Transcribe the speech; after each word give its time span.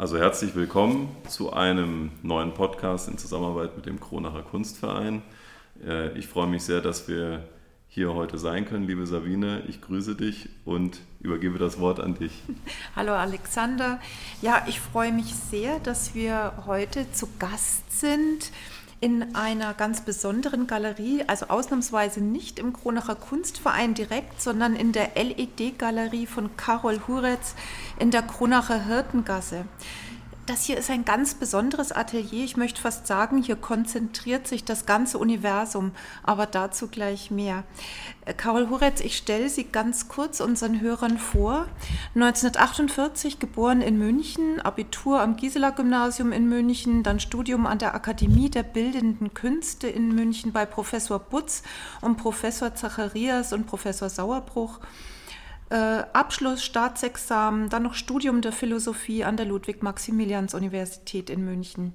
also 0.00 0.16
herzlich 0.16 0.54
willkommen 0.54 1.14
zu 1.28 1.52
einem 1.52 2.10
neuen 2.22 2.54
Podcast 2.54 3.06
in 3.06 3.18
Zusammenarbeit 3.18 3.76
mit 3.76 3.84
dem 3.84 4.00
Kronacher 4.00 4.42
Kunstverein. 4.42 5.22
Äh, 5.86 6.16
ich 6.18 6.26
freue 6.26 6.46
mich 6.46 6.62
sehr, 6.62 6.80
dass 6.80 7.06
wir 7.06 7.44
hier 7.86 8.14
heute 8.14 8.38
sein 8.38 8.64
können. 8.64 8.86
Liebe 8.86 9.06
Sabine, 9.06 9.62
ich 9.68 9.82
grüße 9.82 10.14
dich 10.14 10.48
und 10.64 11.00
übergebe 11.20 11.58
das 11.58 11.80
Wort 11.80 12.00
an 12.00 12.14
dich. 12.14 12.32
Hallo 12.96 13.12
Alexander. 13.12 14.00
Ja, 14.40 14.64
ich 14.68 14.80
freue 14.80 15.12
mich 15.12 15.34
sehr, 15.34 15.80
dass 15.80 16.14
wir 16.14 16.54
heute 16.64 17.12
zu 17.12 17.28
Gast 17.38 18.00
sind 18.00 18.52
in 19.00 19.34
einer 19.34 19.72
ganz 19.72 20.02
besonderen 20.02 20.66
Galerie, 20.66 21.24
also 21.26 21.46
ausnahmsweise 21.46 22.20
nicht 22.20 22.58
im 22.58 22.74
Kronacher 22.74 23.14
Kunstverein 23.14 23.94
direkt, 23.94 24.42
sondern 24.42 24.76
in 24.76 24.92
der 24.92 25.12
LED-Galerie 25.14 26.26
von 26.26 26.56
Karol 26.56 27.00
Huretz 27.08 27.54
in 27.98 28.10
der 28.10 28.22
Kronacher 28.22 28.84
Hirtengasse 28.84 29.64
das 30.50 30.64
hier 30.64 30.78
ist 30.78 30.90
ein 30.90 31.04
ganz 31.04 31.34
besonderes 31.34 31.92
Atelier. 31.92 32.44
Ich 32.44 32.56
möchte 32.56 32.80
fast 32.80 33.06
sagen, 33.06 33.40
hier 33.40 33.54
konzentriert 33.54 34.48
sich 34.48 34.64
das 34.64 34.84
ganze 34.84 35.18
Universum, 35.18 35.92
aber 36.24 36.46
dazu 36.46 36.88
gleich 36.88 37.30
mehr. 37.30 37.62
Äh, 38.24 38.34
Carol 38.34 38.68
Huretz, 38.68 39.00
ich 39.00 39.16
stelle 39.16 39.48
Sie 39.48 39.62
ganz 39.62 40.08
kurz 40.08 40.40
unseren 40.40 40.80
Hörern 40.80 41.18
vor. 41.18 41.68
1948 42.16 43.38
geboren 43.38 43.80
in 43.80 43.96
München, 43.96 44.60
Abitur 44.60 45.20
am 45.20 45.36
Gisela 45.36 45.70
Gymnasium 45.70 46.32
in 46.32 46.48
München, 46.48 47.04
dann 47.04 47.20
Studium 47.20 47.64
an 47.66 47.78
der 47.78 47.94
Akademie 47.94 48.50
der 48.50 48.64
Bildenden 48.64 49.32
Künste 49.34 49.86
in 49.86 50.12
München 50.16 50.50
bei 50.50 50.66
Professor 50.66 51.20
Butz 51.20 51.62
und 52.00 52.16
Professor 52.16 52.74
Zacharias 52.74 53.52
und 53.52 53.68
Professor 53.68 54.08
Sauerbruch 54.08 54.80
äh, 55.70 56.04
Abschluss, 56.12 56.64
Staatsexamen, 56.64 57.68
dann 57.68 57.84
noch 57.84 57.94
Studium 57.94 58.42
der 58.42 58.52
Philosophie 58.52 59.24
an 59.24 59.36
der 59.36 59.46
Ludwig-Maximilians-Universität 59.46 61.30
in 61.30 61.44
München. 61.44 61.94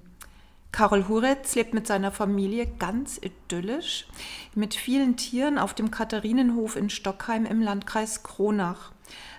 Karol 0.72 1.08
Huretz 1.08 1.56
lebt 1.56 1.74
mit 1.74 1.88
seiner 1.88 2.12
Familie 2.12 2.68
ganz 2.68 3.18
idyllisch 3.18 4.08
mit 4.56 4.76
vielen 4.76 5.16
Tieren 5.16 5.58
auf 5.58 5.74
dem 5.74 5.90
Katharinenhof 5.90 6.76
in 6.76 6.90
Stockheim 6.90 7.46
im 7.46 7.62
Landkreis 7.62 8.24
Kronach. 8.24 8.92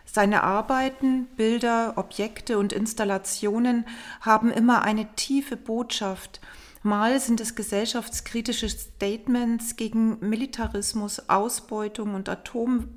Seine 0.06 0.45
Arbeiten, 0.45 1.27
Bilder, 1.37 1.95
Objekte 1.97 2.59
und 2.59 2.73
Installationen 2.73 3.84
haben 4.23 4.50
immer 4.50 4.83
eine 4.83 5.15
tiefe 5.15 5.56
Botschaft. 5.56 6.41
Mal 6.83 7.21
sind 7.21 7.41
es 7.41 7.55
gesellschaftskritische 7.55 8.69
Statements 8.69 9.77
gegen 9.77 10.19
Militarismus, 10.21 11.28
Ausbeutung 11.28 12.15
und 12.15 12.28
Atom 12.31 12.89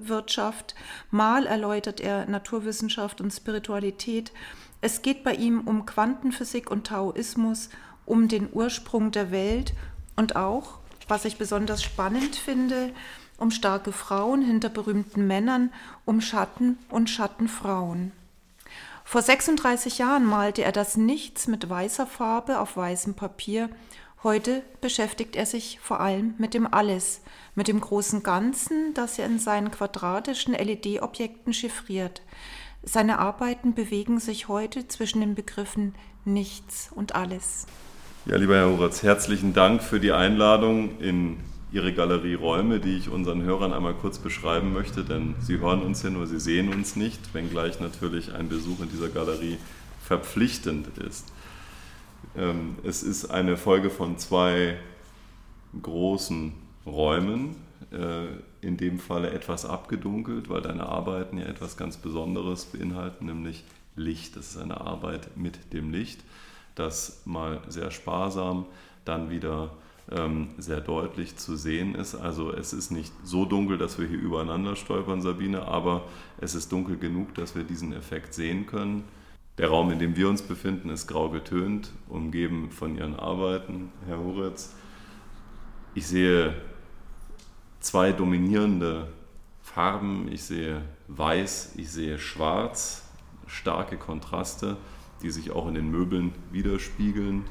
Wirtschaft, 0.00 0.74
mal 1.10 1.46
erläutert 1.46 2.00
er 2.00 2.26
Naturwissenschaft 2.26 3.20
und 3.20 3.30
Spiritualität. 3.30 4.32
Es 4.80 5.02
geht 5.02 5.24
bei 5.24 5.34
ihm 5.34 5.62
um 5.62 5.86
Quantenphysik 5.86 6.70
und 6.70 6.86
Taoismus, 6.86 7.70
um 8.04 8.28
den 8.28 8.48
Ursprung 8.52 9.10
der 9.10 9.30
Welt 9.30 9.74
und 10.16 10.36
auch, 10.36 10.78
was 11.08 11.24
ich 11.24 11.38
besonders 11.38 11.82
spannend 11.82 12.36
finde, 12.36 12.92
um 13.38 13.50
starke 13.50 13.92
Frauen 13.92 14.42
hinter 14.42 14.68
berühmten 14.68 15.26
Männern, 15.26 15.72
um 16.04 16.20
Schatten 16.20 16.78
und 16.88 17.10
Schattenfrauen. 17.10 18.12
Vor 19.04 19.22
36 19.22 19.98
Jahren 19.98 20.24
malte 20.24 20.64
er 20.64 20.72
das 20.72 20.96
Nichts 20.96 21.46
mit 21.46 21.68
weißer 21.68 22.06
Farbe 22.06 22.58
auf 22.58 22.76
weißem 22.76 23.14
Papier 23.14 23.70
Heute 24.26 24.64
beschäftigt 24.80 25.36
er 25.36 25.46
sich 25.46 25.78
vor 25.80 26.00
allem 26.00 26.34
mit 26.36 26.52
dem 26.52 26.66
Alles, 26.66 27.20
mit 27.54 27.68
dem 27.68 27.80
großen 27.80 28.24
Ganzen, 28.24 28.92
das 28.92 29.20
er 29.20 29.26
in 29.26 29.38
seinen 29.38 29.70
quadratischen 29.70 30.52
LED-Objekten 30.52 31.52
chiffriert. 31.52 32.22
Seine 32.82 33.20
Arbeiten 33.20 33.74
bewegen 33.74 34.18
sich 34.18 34.48
heute 34.48 34.88
zwischen 34.88 35.20
den 35.20 35.36
Begriffen 35.36 35.94
Nichts 36.24 36.90
und 36.92 37.14
Alles. 37.14 37.68
Ja, 38.24 38.34
lieber 38.36 38.56
Herr 38.56 38.68
Horatz, 38.68 39.04
herzlichen 39.04 39.54
Dank 39.54 39.80
für 39.80 40.00
die 40.00 40.10
Einladung 40.10 40.98
in 40.98 41.36
Ihre 41.70 41.94
Galerie 41.94 42.34
Räume, 42.34 42.80
die 42.80 42.96
ich 42.96 43.08
unseren 43.08 43.44
Hörern 43.44 43.72
einmal 43.72 43.94
kurz 43.94 44.18
beschreiben 44.18 44.72
möchte, 44.72 45.04
denn 45.04 45.36
Sie 45.38 45.60
hören 45.60 45.82
uns 45.82 46.02
ja 46.02 46.10
nur, 46.10 46.26
Sie 46.26 46.40
sehen 46.40 46.74
uns 46.74 46.96
nicht, 46.96 47.32
wenngleich 47.32 47.78
natürlich 47.78 48.34
ein 48.34 48.48
Besuch 48.48 48.80
in 48.80 48.90
dieser 48.90 49.08
Galerie 49.08 49.58
verpflichtend 50.02 50.98
ist. 50.98 51.26
Ähm, 52.36 52.76
es 52.84 53.02
ist 53.02 53.26
eine 53.26 53.56
Folge 53.56 53.90
von 53.90 54.18
zwei 54.18 54.76
großen 55.80 56.52
Räumen, 56.84 57.56
äh, 57.90 58.26
in 58.60 58.76
dem 58.76 58.98
Falle 58.98 59.30
etwas 59.30 59.64
abgedunkelt, 59.64 60.48
weil 60.48 60.60
deine 60.60 60.86
Arbeiten 60.86 61.38
ja 61.38 61.46
etwas 61.46 61.76
ganz 61.76 61.96
Besonderes 61.96 62.66
beinhalten, 62.66 63.26
nämlich 63.26 63.64
Licht. 63.96 64.36
Das 64.36 64.50
ist 64.50 64.58
eine 64.58 64.80
Arbeit 64.80 65.36
mit 65.36 65.72
dem 65.72 65.90
Licht, 65.90 66.22
das 66.74 67.22
mal 67.24 67.60
sehr 67.68 67.90
sparsam, 67.90 68.66
dann 69.04 69.30
wieder 69.30 69.70
ähm, 70.10 70.48
sehr 70.58 70.80
deutlich 70.80 71.36
zu 71.36 71.56
sehen 71.56 71.94
ist. 71.94 72.14
Also 72.14 72.52
es 72.52 72.72
ist 72.72 72.90
nicht 72.90 73.12
so 73.24 73.44
dunkel, 73.44 73.78
dass 73.78 73.98
wir 73.98 74.06
hier 74.06 74.18
übereinander 74.18 74.76
stolpern, 74.76 75.22
Sabine, 75.22 75.62
aber 75.62 76.04
es 76.38 76.54
ist 76.54 76.70
dunkel 76.70 76.98
genug, 76.98 77.34
dass 77.34 77.54
wir 77.54 77.64
diesen 77.64 77.92
Effekt 77.92 78.34
sehen 78.34 78.66
können. 78.66 79.04
Der 79.58 79.68
Raum, 79.68 79.90
in 79.90 79.98
dem 79.98 80.16
wir 80.16 80.28
uns 80.28 80.42
befinden, 80.42 80.90
ist 80.90 81.06
grau 81.06 81.30
getönt, 81.30 81.90
umgeben 82.08 82.70
von 82.70 82.96
Ihren 82.96 83.16
Arbeiten, 83.16 83.90
Herr 84.06 84.18
Huretz. 84.18 84.74
Ich 85.94 86.06
sehe 86.06 86.54
zwei 87.80 88.12
dominierende 88.12 89.08
Farben. 89.62 90.30
Ich 90.30 90.42
sehe 90.42 90.82
weiß, 91.08 91.74
ich 91.76 91.90
sehe 91.90 92.18
schwarz, 92.18 93.08
starke 93.46 93.96
Kontraste, 93.96 94.76
die 95.22 95.30
sich 95.30 95.50
auch 95.50 95.68
in 95.68 95.74
den 95.74 95.90
Möbeln 95.90 96.32
widerspiegeln. 96.50 97.44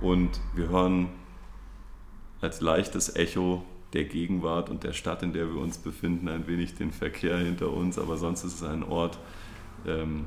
Und 0.00 0.40
wir 0.54 0.68
hören 0.68 1.08
als 2.40 2.60
leichtes 2.60 3.16
Echo 3.16 3.64
der 3.92 4.04
Gegenwart 4.04 4.70
und 4.70 4.84
der 4.84 4.92
Stadt, 4.92 5.22
in 5.22 5.32
der 5.32 5.48
wir 5.48 5.60
uns 5.60 5.78
befinden, 5.78 6.28
ein 6.28 6.46
wenig 6.46 6.74
den 6.74 6.92
Verkehr 6.92 7.38
hinter 7.38 7.72
uns, 7.72 7.98
aber 7.98 8.16
sonst 8.16 8.44
ist 8.44 8.54
es 8.54 8.62
ein 8.62 8.82
Ort, 8.82 9.18
ähm, 9.86 10.26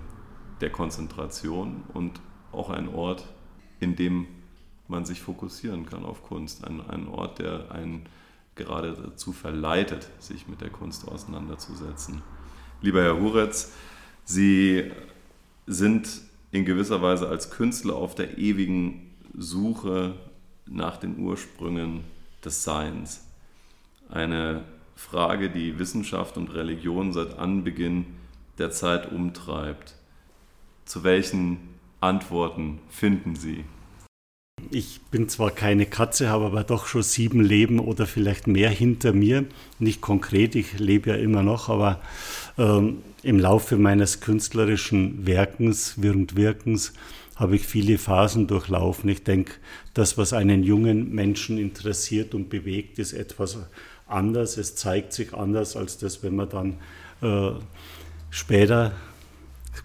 der 0.61 0.69
Konzentration 0.69 1.83
und 1.93 2.19
auch 2.51 2.69
ein 2.69 2.87
Ort, 2.89 3.27
in 3.79 3.95
dem 3.95 4.27
man 4.87 5.05
sich 5.05 5.21
fokussieren 5.21 5.85
kann 5.85 6.03
auf 6.03 6.23
Kunst. 6.23 6.65
Ein, 6.65 6.81
ein 6.81 7.07
Ort, 7.07 7.39
der 7.39 7.71
einen 7.71 8.03
gerade 8.55 8.93
dazu 8.93 9.31
verleitet, 9.31 10.09
sich 10.19 10.47
mit 10.47 10.61
der 10.61 10.69
Kunst 10.69 11.07
auseinanderzusetzen. 11.07 12.21
Lieber 12.81 13.01
Herr 13.01 13.19
Huretz, 13.19 13.71
Sie 14.23 14.91
sind 15.67 16.21
in 16.51 16.65
gewisser 16.65 17.01
Weise 17.01 17.27
als 17.27 17.49
Künstler 17.49 17.95
auf 17.95 18.13
der 18.15 18.37
ewigen 18.37 19.11
Suche 19.37 20.15
nach 20.67 20.97
den 20.97 21.17
Ursprüngen 21.19 22.03
des 22.43 22.63
Seins. 22.63 23.25
Eine 24.09 24.63
Frage, 24.95 25.49
die 25.49 25.79
Wissenschaft 25.79 26.37
und 26.37 26.53
Religion 26.53 27.13
seit 27.13 27.39
Anbeginn 27.39 28.05
der 28.57 28.71
Zeit 28.71 29.11
umtreibt. 29.11 29.95
Zu 30.85 31.03
welchen 31.03 31.57
Antworten 31.99 32.79
finden 32.89 33.35
Sie? 33.35 33.63
Ich 34.69 35.01
bin 35.09 35.27
zwar 35.27 35.51
keine 35.51 35.85
Katze, 35.85 36.29
habe 36.29 36.45
aber 36.45 36.63
doch 36.63 36.85
schon 36.85 37.03
sieben 37.03 37.41
Leben 37.41 37.79
oder 37.79 38.05
vielleicht 38.05 38.47
mehr 38.47 38.69
hinter 38.69 39.11
mir. 39.11 39.45
Nicht 39.79 40.01
konkret, 40.01 40.55
ich 40.55 40.77
lebe 40.77 41.09
ja 41.09 41.15
immer 41.15 41.43
noch, 41.43 41.69
aber 41.69 41.99
ähm, 42.57 42.99
im 43.23 43.39
Laufe 43.39 43.77
meines 43.77 44.19
künstlerischen 44.21 45.25
Werkens, 45.25 45.95
und 45.97 46.35
Wirkens, 46.35 46.93
habe 47.35 47.55
ich 47.55 47.65
viele 47.65 47.97
Phasen 47.97 48.47
durchlaufen. 48.47 49.09
Ich 49.09 49.23
denke, 49.23 49.53
das, 49.93 50.17
was 50.17 50.31
einen 50.31 50.63
jungen 50.63 51.11
Menschen 51.13 51.57
interessiert 51.57 52.35
und 52.35 52.49
bewegt, 52.49 52.99
ist 52.99 53.13
etwas 53.13 53.57
anders. 54.07 54.57
Es 54.57 54.75
zeigt 54.75 55.13
sich 55.13 55.33
anders 55.33 55.75
als 55.75 55.97
das, 55.97 56.21
wenn 56.21 56.35
man 56.35 56.49
dann 56.49 56.77
äh, 57.21 57.59
später 58.29 58.93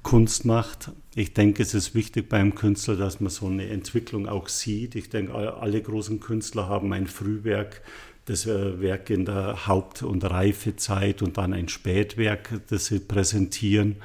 Kunst 0.02 0.44
macht. 0.44 0.90
Ich 1.14 1.34
denke, 1.34 1.62
es 1.62 1.74
ist 1.74 1.94
wichtig 1.94 2.28
beim 2.28 2.54
Künstler, 2.54 2.96
dass 2.96 3.20
man 3.20 3.30
so 3.30 3.46
eine 3.46 3.68
Entwicklung 3.68 4.28
auch 4.28 4.48
sieht. 4.48 4.94
Ich 4.94 5.08
denke, 5.08 5.34
alle 5.34 5.80
großen 5.80 6.20
Künstler 6.20 6.68
haben 6.68 6.92
ein 6.92 7.06
Frühwerk, 7.06 7.82
das 8.26 8.46
Werk 8.46 9.10
in 9.10 9.24
der 9.24 9.66
Haupt- 9.66 10.02
und 10.02 10.24
Reifezeit 10.24 11.22
und 11.22 11.38
dann 11.38 11.52
ein 11.52 11.68
Spätwerk, 11.68 12.60
das 12.68 12.86
sie 12.86 12.98
präsentieren. 12.98 13.96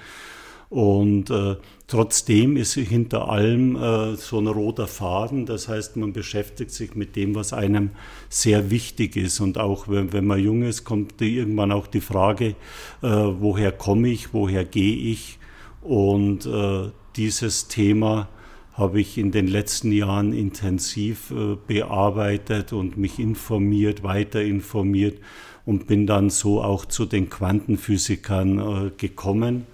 Und 0.71 1.29
äh, 1.29 1.57
trotzdem 1.87 2.55
ist 2.55 2.75
hinter 2.75 3.27
allem 3.27 3.75
äh, 3.75 4.15
so 4.15 4.39
ein 4.39 4.47
roter 4.47 4.87
Faden. 4.87 5.45
Das 5.45 5.67
heißt, 5.67 5.97
man 5.97 6.13
beschäftigt 6.13 6.71
sich 6.71 6.95
mit 6.95 7.17
dem, 7.17 7.35
was 7.35 7.51
einem 7.51 7.89
sehr 8.29 8.71
wichtig 8.71 9.17
ist. 9.17 9.41
Und 9.41 9.57
auch 9.57 9.89
wenn, 9.89 10.13
wenn 10.13 10.25
man 10.25 10.39
jung 10.39 10.63
ist, 10.63 10.85
kommt 10.85 11.21
irgendwann 11.21 11.73
auch 11.73 11.87
die 11.87 11.99
Frage, 11.99 12.55
äh, 13.01 13.07
woher 13.09 13.73
komme 13.73 14.07
ich, 14.07 14.33
woher 14.33 14.63
gehe 14.63 14.95
ich? 14.95 15.39
Und 15.81 16.45
äh, 16.45 16.89
dieses 17.15 17.67
Thema 17.67 18.29
habe 18.73 19.01
ich 19.01 19.17
in 19.17 19.31
den 19.31 19.47
letzten 19.47 19.91
Jahren 19.91 20.33
intensiv 20.33 21.31
äh, 21.31 21.57
bearbeitet 21.67 22.73
und 22.73 22.97
mich 22.97 23.19
informiert, 23.19 24.03
weiter 24.03 24.41
informiert 24.41 25.19
und 25.65 25.87
bin 25.87 26.07
dann 26.07 26.29
so 26.29 26.63
auch 26.63 26.85
zu 26.85 27.05
den 27.05 27.29
Quantenphysikern 27.29 28.59
äh, 28.59 28.91
gekommen. 28.97 29.65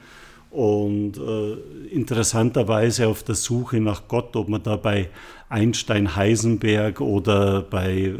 und 0.49 1.17
äh, 1.17 1.53
interessanterweise 1.91 3.07
auf 3.07 3.21
der 3.21 3.35
Suche 3.35 3.79
nach 3.79 4.07
Gott, 4.07 4.35
ob 4.35 4.49
man 4.49 4.63
da 4.63 4.77
bei 4.77 5.09
Einstein, 5.49 6.15
Heisenberg 6.15 7.01
oder 7.01 7.61
bei 7.61 8.13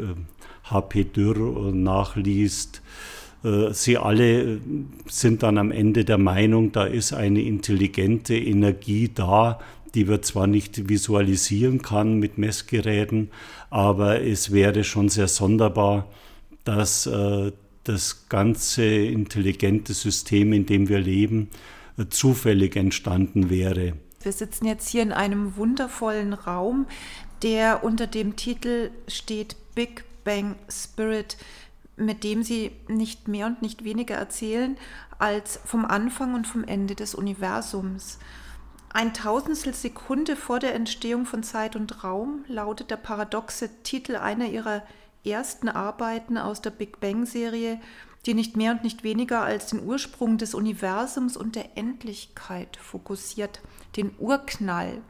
H.P. 0.64 1.00
Äh, 1.00 1.04
Dürr 1.04 1.72
nachliest, 1.72 2.76
äh, 2.76 3.17
sie 3.42 3.98
alle 3.98 4.60
sind 5.06 5.44
dann 5.44 5.58
am 5.58 5.70
Ende 5.70 6.04
der 6.04 6.18
Meinung, 6.18 6.72
da 6.72 6.84
ist 6.84 7.12
eine 7.12 7.40
intelligente 7.40 8.36
Energie 8.36 9.10
da, 9.14 9.60
die 9.94 10.08
wir 10.08 10.22
zwar 10.22 10.46
nicht 10.46 10.88
visualisieren 10.88 11.82
kann 11.82 12.18
mit 12.18 12.38
Messgeräten, 12.38 13.30
aber 13.70 14.22
es 14.22 14.52
wäre 14.52 14.84
schon 14.84 15.08
sehr 15.08 15.28
sonderbar, 15.28 16.08
dass 16.64 17.06
äh, 17.06 17.52
das 17.84 18.28
ganze 18.28 18.84
intelligente 18.84 19.94
System, 19.94 20.52
in 20.52 20.66
dem 20.66 20.88
wir 20.88 21.00
leben, 21.00 21.48
äh, 21.96 22.06
zufällig 22.10 22.76
entstanden 22.76 23.50
wäre. 23.50 23.94
Wir 24.22 24.32
sitzen 24.32 24.66
jetzt 24.66 24.88
hier 24.88 25.02
in 25.02 25.12
einem 25.12 25.56
wundervollen 25.56 26.32
Raum, 26.32 26.86
der 27.42 27.84
unter 27.84 28.06
dem 28.06 28.36
Titel 28.36 28.90
steht 29.06 29.56
Big 29.74 30.04
Bang 30.24 30.56
Spirit, 30.68 31.38
mit 31.98 32.24
dem 32.24 32.42
Sie 32.42 32.72
nicht 32.88 33.28
mehr 33.28 33.46
und 33.46 33.62
nicht 33.62 33.84
weniger 33.84 34.14
erzählen 34.14 34.76
als 35.18 35.60
vom 35.64 35.84
Anfang 35.84 36.34
und 36.34 36.46
vom 36.46 36.64
Ende 36.64 36.94
des 36.94 37.14
Universums. 37.14 38.18
Ein 38.90 39.12
Tausendstel 39.12 39.74
Sekunde 39.74 40.34
vor 40.34 40.60
der 40.60 40.74
Entstehung 40.74 41.26
von 41.26 41.42
Zeit 41.42 41.76
und 41.76 42.04
Raum 42.04 42.44
lautet 42.48 42.90
der 42.90 42.96
paradoxe 42.96 43.82
Titel 43.82 44.16
einer 44.16 44.46
ihrer 44.46 44.82
ersten 45.24 45.68
Arbeiten 45.68 46.38
aus 46.38 46.62
der 46.62 46.70
Big 46.70 47.00
Bang-Serie, 47.00 47.80
die 48.24 48.34
nicht 48.34 48.56
mehr 48.56 48.72
und 48.72 48.84
nicht 48.84 49.02
weniger 49.02 49.42
als 49.42 49.66
den 49.66 49.84
Ursprung 49.84 50.38
des 50.38 50.54
Universums 50.54 51.36
und 51.36 51.54
der 51.54 51.76
Endlichkeit 51.76 52.76
fokussiert, 52.76 53.60
den 53.96 54.12
Urknall. 54.18 55.02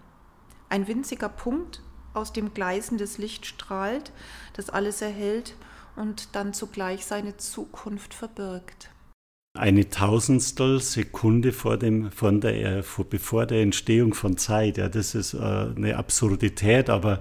Ein 0.68 0.86
winziger 0.86 1.28
Punkt, 1.28 1.82
aus 2.14 2.32
dem 2.32 2.52
gleißendes 2.52 3.18
Licht 3.18 3.46
strahlt, 3.46 4.12
das 4.54 4.70
alles 4.70 5.02
erhält 5.02 5.54
und 5.98 6.34
dann 6.34 6.54
zugleich 6.54 7.04
seine 7.04 7.36
Zukunft 7.36 8.14
verbirgt 8.14 8.90
eine 9.58 9.88
Tausendstel 9.88 10.80
Sekunde 10.80 11.52
vor 11.52 11.76
dem, 11.76 12.12
von 12.12 12.40
der, 12.40 12.82
vor, 12.82 13.04
bevor 13.04 13.44
der 13.44 13.62
Entstehung 13.62 14.14
von 14.14 14.36
Zeit. 14.36 14.78
Ja, 14.78 14.88
das 14.88 15.14
ist 15.14 15.34
äh, 15.34 15.38
eine 15.38 15.96
Absurdität, 15.96 16.88
aber 16.88 17.20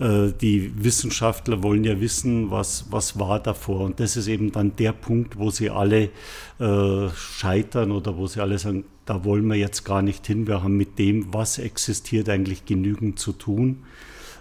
äh, 0.00 0.32
die 0.40 0.72
Wissenschaftler 0.82 1.62
wollen 1.62 1.84
ja 1.84 2.00
wissen, 2.00 2.50
was, 2.50 2.86
was 2.90 3.18
war 3.18 3.40
davor. 3.40 3.80
Und 3.80 4.00
das 4.00 4.16
ist 4.16 4.26
eben 4.26 4.52
dann 4.52 4.74
der 4.76 4.92
Punkt, 4.92 5.38
wo 5.38 5.50
sie 5.50 5.70
alle 5.70 6.10
äh, 6.58 7.08
scheitern 7.14 7.92
oder 7.92 8.16
wo 8.16 8.26
sie 8.26 8.40
alle 8.40 8.58
sagen, 8.58 8.84
da 9.04 9.24
wollen 9.24 9.46
wir 9.46 9.56
jetzt 9.56 9.84
gar 9.84 10.02
nicht 10.02 10.26
hin. 10.26 10.48
Wir 10.48 10.64
haben 10.64 10.76
mit 10.76 10.98
dem, 10.98 11.32
was 11.32 11.58
existiert, 11.58 12.28
eigentlich 12.28 12.64
genügend 12.64 13.20
zu 13.20 13.32
tun. 13.32 13.84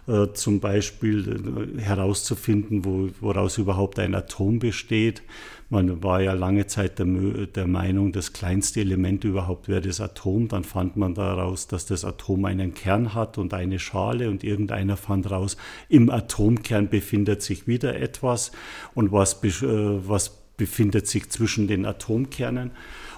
Äh, 0.07 0.33
zum 0.33 0.59
Beispiel 0.59 1.77
äh, 1.77 1.81
herauszufinden, 1.81 2.85
wo, 2.85 3.09
woraus 3.21 3.57
überhaupt 3.57 3.99
ein 3.99 4.13
Atom 4.13 4.59
besteht 4.59 5.23
man 5.69 6.03
war 6.03 6.21
ja 6.21 6.33
lange 6.33 6.67
Zeit 6.67 6.99
der, 6.99 7.07
der, 7.07 7.67
Meinung, 7.67 8.11
das 8.11 8.33
kleinste 8.33 8.81
Element 8.81 9.23
überhaupt 9.23 9.67
wäre 9.67 9.81
das 9.81 9.99
Atom. 9.99 10.47
Dann 10.47 10.63
fand 10.63 10.95
man 10.95 11.15
daraus, 11.15 11.67
dass 11.67 11.85
das 11.87 12.05
Atom 12.05 12.45
einen 12.45 12.73
Kern 12.73 13.15
hat 13.15 13.37
und 13.37 13.53
eine 13.53 13.79
Schale 13.79 14.29
und 14.29 14.43
irgendeiner 14.43 14.95
fand 14.95 15.29
raus, 15.31 15.57
im 15.89 16.09
Atomkern 16.09 16.89
befindet 16.89 17.41
sich 17.41 17.67
wieder 17.67 17.99
etwas 17.99 18.51
und 18.93 19.11
was, 19.11 19.43
äh, 19.43 20.07
was 20.07 20.44
befindet 20.57 21.07
sich 21.07 21.29
zwischen 21.29 21.67
den 21.67 21.85
Atomkernen. 21.85 22.71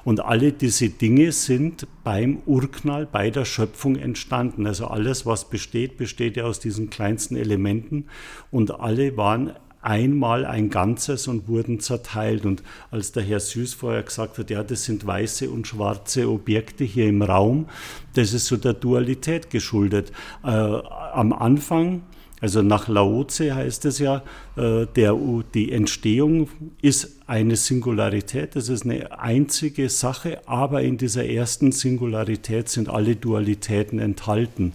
Und 0.04 0.22
alle 0.22 0.54
diese 0.54 0.90
Dinge 0.90 1.32
sind 1.34 1.86
beim 2.04 2.42
Urknall, 2.46 3.06
bei 3.06 3.30
der 3.30 3.46
Schöpfung 3.46 3.98
entstanden. 3.98 4.66
Also 4.66 4.88
alles, 4.88 5.26
was 5.26 5.50
besteht, 5.50 5.98
besteht 5.98 6.38
ja 6.38 6.46
aus 6.46 6.60
diesen 6.60 6.90
kleinsten 6.90 7.36
Elementen 7.36 8.06
und 8.50 8.80
alle 8.80 9.18
waren 9.18 9.52
einmal 9.82 10.46
ein 10.46 10.70
Ganzes 10.70 11.28
und 11.28 11.48
wurden 11.48 11.80
zerteilt. 11.80 12.46
Und 12.46 12.64
als 12.92 13.12
der 13.12 13.24
Herr 13.24 13.40
Süß 13.40 13.74
vorher 13.74 14.04
gesagt 14.04 14.38
hat, 14.38 14.50
ja, 14.50 14.64
das 14.64 14.84
sind 14.86 15.06
weiße 15.06 15.50
und 15.50 15.68
schwarze 15.68 16.30
Objekte 16.30 16.84
hier 16.84 17.08
im 17.08 17.22
Raum, 17.22 17.68
das 18.14 18.34
ist 18.34 18.48
so 18.48 18.58
der 18.58 18.74
Dualität 18.74 19.50
geschuldet. 19.50 20.12
Äh, 20.44 20.48
am 20.48 21.34
Anfang, 21.34 22.04
also 22.40 22.62
nach 22.62 22.88
Laoze 22.88 23.56
heißt 23.56 23.86
es 23.86 24.00
ja, 24.00 24.24
äh, 24.56 24.86
der, 24.96 25.18
die 25.54 25.72
Entstehung 25.72 26.50
ist 26.82 27.20
eine 27.26 27.56
Singularität, 27.56 28.56
das 28.56 28.70
ist 28.70 28.86
eine 28.86 29.20
einzige 29.20 29.90
Sache, 29.90 30.48
aber 30.48 30.84
in 30.84 30.98
dieser 30.98 31.26
ersten 31.26 31.72
Singularität 31.72 32.70
sind 32.70 32.90
alle 32.90 33.16
Dualitäten 33.16 34.00
enthalten. 34.00 34.74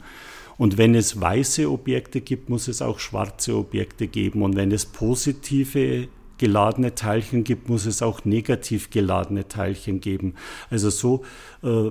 Und 0.59 0.76
wenn 0.76 0.94
es 0.94 1.20
weiße 1.20 1.70
Objekte 1.70 2.20
gibt, 2.20 2.49
muss 2.49 2.69
es 2.69 2.82
auch 2.82 2.99
schwarze 2.99 3.56
Objekte 3.56 4.06
geben. 4.06 4.43
Und 4.43 4.55
wenn 4.55 4.70
es 4.70 4.85
positive 4.87 6.08
geladene 6.38 6.94
Teilchen 6.94 7.44
gibt, 7.44 7.69
muss 7.69 7.87
es 7.87 8.03
auch 8.03 8.25
negativ 8.25 8.91
geladene 8.91 9.49
Teilchen 9.49 10.00
geben. 10.00 10.35
Also 10.70 10.91
so 10.91 11.23
äh, 11.62 11.91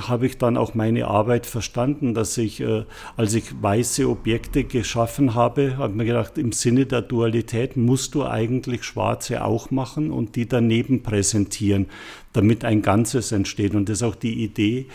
habe 0.00 0.26
ich 0.26 0.38
dann 0.38 0.56
auch 0.56 0.74
meine 0.74 1.06
Arbeit 1.06 1.46
verstanden, 1.46 2.14
dass 2.14 2.36
ich, 2.38 2.60
äh, 2.60 2.84
als 3.16 3.34
ich 3.34 3.62
weiße 3.62 4.08
Objekte 4.08 4.64
geschaffen 4.64 5.34
habe, 5.34 5.76
habe 5.76 5.94
mir 5.94 6.04
gedacht, 6.04 6.38
im 6.38 6.52
Sinne 6.52 6.86
der 6.86 7.02
Dualität 7.02 7.76
musst 7.76 8.14
du 8.14 8.24
eigentlich 8.24 8.84
schwarze 8.84 9.44
auch 9.44 9.70
machen 9.70 10.10
und 10.10 10.36
die 10.36 10.46
daneben 10.46 11.02
präsentieren, 11.02 11.86
damit 12.32 12.64
ein 12.64 12.82
Ganzes 12.82 13.32
entsteht. 13.32 13.74
Und 13.74 13.88
das 13.88 13.98
ist 13.98 14.02
auch 14.02 14.14
die 14.14 14.44
Idee, 14.44 14.86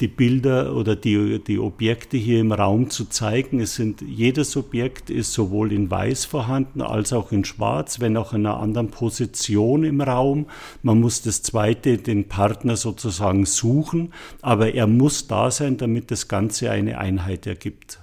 die 0.00 0.08
Bilder 0.08 0.74
oder 0.74 0.96
die, 0.96 1.42
die 1.44 1.58
Objekte 1.58 2.16
hier 2.16 2.40
im 2.40 2.52
Raum 2.52 2.90
zu 2.90 3.04
zeigen. 3.04 3.60
Es 3.60 3.76
sind, 3.76 4.02
jedes 4.02 4.56
Objekt 4.56 5.08
ist 5.08 5.32
sowohl 5.32 5.72
in 5.72 5.90
Weiß 5.90 6.24
vorhanden 6.24 6.82
als 6.82 7.12
auch 7.12 7.30
in 7.30 7.44
Schwarz, 7.44 8.00
wenn 8.00 8.16
auch 8.16 8.32
in 8.32 8.46
einer 8.46 8.58
anderen 8.58 8.90
Position 8.90 9.84
im 9.84 10.00
Raum. 10.00 10.46
Man 10.82 11.00
muss 11.00 11.22
das 11.22 11.42
zweite, 11.42 11.98
den 11.98 12.28
Partner 12.28 12.76
sozusagen 12.76 13.46
suchen, 13.46 14.12
aber 14.42 14.74
er 14.74 14.86
muss 14.86 15.26
da 15.26 15.50
sein, 15.50 15.76
damit 15.76 16.10
das 16.10 16.28
Ganze 16.28 16.70
eine 16.70 16.98
Einheit 16.98 17.46
ergibt. 17.46 18.00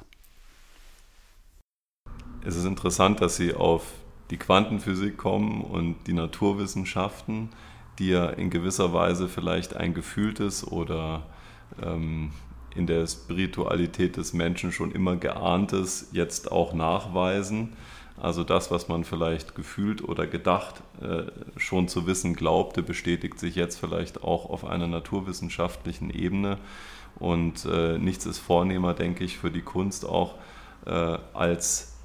Es 2.43 2.55
ist 2.55 2.65
interessant, 2.65 3.21
dass 3.21 3.37
Sie 3.37 3.53
auf 3.53 3.93
die 4.29 4.37
Quantenphysik 4.37 5.17
kommen 5.17 5.61
und 5.61 5.95
die 6.07 6.13
Naturwissenschaften 6.13 7.49
die 7.99 8.09
ja 8.09 8.29
in 8.29 8.49
gewisser 8.49 8.93
Weise 8.93 9.27
vielleicht 9.27 9.75
ein 9.75 9.93
gefühltes 9.93 10.65
oder 10.65 11.23
ähm, 11.81 12.31
in 12.75 12.87
der 12.87 13.07
Spiritualität 13.07 14.17
des 14.17 14.33
Menschen 14.33 14.71
schon 14.71 14.91
immer 14.91 15.15
geahntes 15.15 16.09
jetzt 16.11 16.51
auch 16.51 16.73
nachweisen. 16.73 17.73
Also 18.17 18.43
das, 18.43 18.71
was 18.71 18.87
man 18.87 19.03
vielleicht 19.03 19.55
gefühlt 19.55 20.03
oder 20.03 20.25
gedacht 20.25 20.81
äh, 21.01 21.23
schon 21.57 21.87
zu 21.87 22.07
wissen 22.07 22.35
glaubte, 22.35 22.81
bestätigt 22.81 23.39
sich 23.39 23.55
jetzt 23.55 23.77
vielleicht 23.77 24.23
auch 24.23 24.49
auf 24.49 24.63
einer 24.65 24.87
naturwissenschaftlichen 24.87 26.09
Ebene. 26.09 26.57
Und 27.19 27.65
äh, 27.65 27.97
nichts 27.97 28.25
ist 28.25 28.39
vornehmer, 28.39 28.93
denke 28.93 29.23
ich, 29.23 29.37
für 29.37 29.51
die 29.51 29.61
Kunst 29.61 30.05
auch, 30.05 30.35
äh, 30.85 31.17
als 31.33 31.97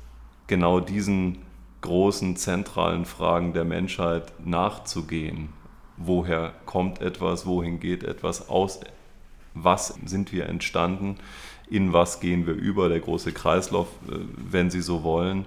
genau 0.46 0.80
diesen 0.80 1.38
großen 1.80 2.36
zentralen 2.36 3.04
Fragen 3.04 3.52
der 3.52 3.64
Menschheit 3.64 4.32
nachzugehen. 4.44 5.50
Woher 5.96 6.52
kommt 6.66 7.00
etwas, 7.00 7.46
wohin 7.46 7.78
geht 7.78 8.02
etwas, 8.02 8.48
aus? 8.48 8.80
Was 9.54 9.94
sind 10.04 10.32
wir 10.32 10.46
entstanden, 10.46 11.16
in 11.68 11.92
was 11.92 12.20
gehen 12.20 12.46
wir 12.46 12.54
über, 12.54 12.88
der 12.88 13.00
große 13.00 13.32
Kreislauf, 13.32 13.88
wenn 14.06 14.70
Sie 14.70 14.80
so 14.80 15.02
wollen. 15.02 15.46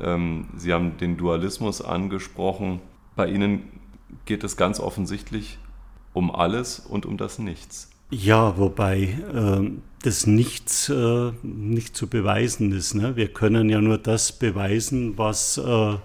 Ähm, 0.00 0.48
Sie 0.56 0.72
haben 0.72 0.96
den 0.98 1.16
Dualismus 1.16 1.80
angesprochen. 1.82 2.80
Bei 3.16 3.28
Ihnen 3.28 3.68
geht 4.24 4.44
es 4.44 4.56
ganz 4.56 4.80
offensichtlich 4.80 5.58
um 6.12 6.34
alles 6.34 6.78
und 6.78 7.06
um 7.06 7.16
das 7.16 7.38
Nichts. 7.38 7.90
Ja, 8.10 8.56
wobei 8.58 9.18
äh, 9.32 9.70
das 10.02 10.26
Nichts 10.26 10.88
äh, 10.88 11.32
nicht 11.42 11.96
zu 11.96 12.06
beweisen 12.06 12.72
ist. 12.72 12.94
Ne? 12.94 13.16
Wir 13.16 13.28
können 13.28 13.68
ja 13.70 13.80
nur 13.80 13.98
das 13.98 14.32
beweisen, 14.32 15.18
was, 15.18 15.58
äh, 15.58 15.96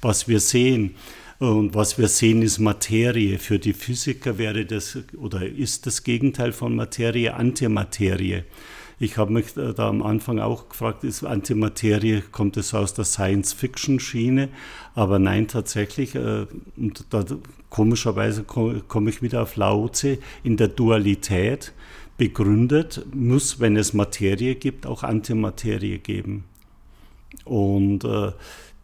was 0.00 0.28
wir 0.28 0.40
sehen. 0.40 0.96
Und 1.38 1.74
was 1.74 1.98
wir 1.98 2.06
sehen, 2.06 2.40
ist 2.40 2.60
Materie. 2.60 3.38
Für 3.38 3.58
die 3.58 3.72
Physiker 3.72 4.38
wäre 4.38 4.64
das 4.64 4.98
oder 5.16 5.44
ist 5.44 5.86
das 5.86 6.04
Gegenteil 6.04 6.52
von 6.52 6.76
Materie 6.76 7.34
Antimaterie. 7.34 8.44
Ich 9.02 9.18
habe 9.18 9.32
mich 9.32 9.46
da 9.54 9.88
am 9.88 10.00
Anfang 10.00 10.38
auch 10.38 10.68
gefragt, 10.68 11.02
ist 11.02 11.24
Antimaterie, 11.24 12.22
kommt 12.30 12.56
es 12.56 12.72
aus 12.72 12.94
der 12.94 13.04
Science-Fiction-Schiene? 13.04 14.48
Aber 14.94 15.18
nein, 15.18 15.48
tatsächlich, 15.48 16.14
äh, 16.14 16.46
und 16.76 17.06
da, 17.10 17.24
komischerweise 17.68 18.44
komme 18.44 19.10
ich 19.10 19.20
wieder 19.20 19.42
auf 19.42 19.56
Laoze, 19.56 20.18
in 20.44 20.56
der 20.56 20.68
Dualität 20.68 21.72
begründet, 22.16 23.04
muss, 23.12 23.58
wenn 23.58 23.76
es 23.76 23.92
Materie 23.92 24.54
gibt, 24.54 24.86
auch 24.86 25.02
Antimaterie 25.02 25.98
geben. 25.98 26.44
Und 27.44 28.04
äh, 28.04 28.30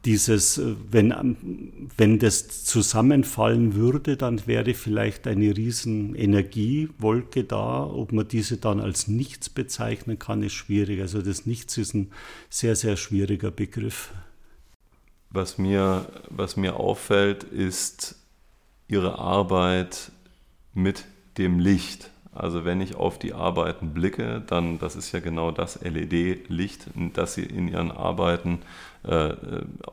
dieses, 0.05 0.59
äh, 0.59 0.75
wenn, 0.91 1.87
wenn 1.97 2.19
das 2.19 2.65
zusammenfallen 2.65 3.75
würde, 3.75 4.17
dann 4.17 4.47
wäre 4.47 4.75
vielleicht 4.75 5.27
eine 5.27 5.57
riesen 5.57 6.15
Energiewolke 6.15 7.45
da. 7.45 7.85
Ob 7.85 8.13
man 8.13 8.29
diese 8.29 8.59
dann 8.59 8.81
als 8.81 9.09
nichts 9.09 9.49
bezeichnen 9.49 10.19
kann, 10.19 10.43
ist 10.43 10.55
schwierig. 10.55 11.01
Also 11.01 11.23
das 11.23 11.47
Nichts 11.47 11.77
ist 11.79 11.95
ein 11.95 12.11
sehr, 12.49 12.77
sehr 12.77 12.97
schwieriger 12.97 13.51
Begriff. 13.51 14.13
Was 15.31 15.59
mir, 15.59 16.07
was 16.31 16.57
mir 16.57 16.77
auffällt, 16.77 17.45
ist 17.45 18.17
Ihre 18.87 19.19
Arbeit 19.19 20.13
mit 20.73 21.05
dem 21.37 21.59
Licht. 21.59 22.11
Also 22.39 22.65
wenn 22.65 22.81
ich 22.81 22.95
auf 22.95 23.19
die 23.19 23.35
Arbeiten 23.35 23.93
blicke, 23.93 24.43
dann, 24.47 24.79
das 24.79 24.95
ist 24.95 25.11
ja 25.11 25.19
genau 25.19 25.51
das 25.51 25.81
LED-Licht, 25.83 26.87
das 27.15 27.35
Sie 27.35 27.43
in 27.43 27.67
Ihren 27.67 27.91
Arbeiten 27.91 28.61
äh, 29.03 29.35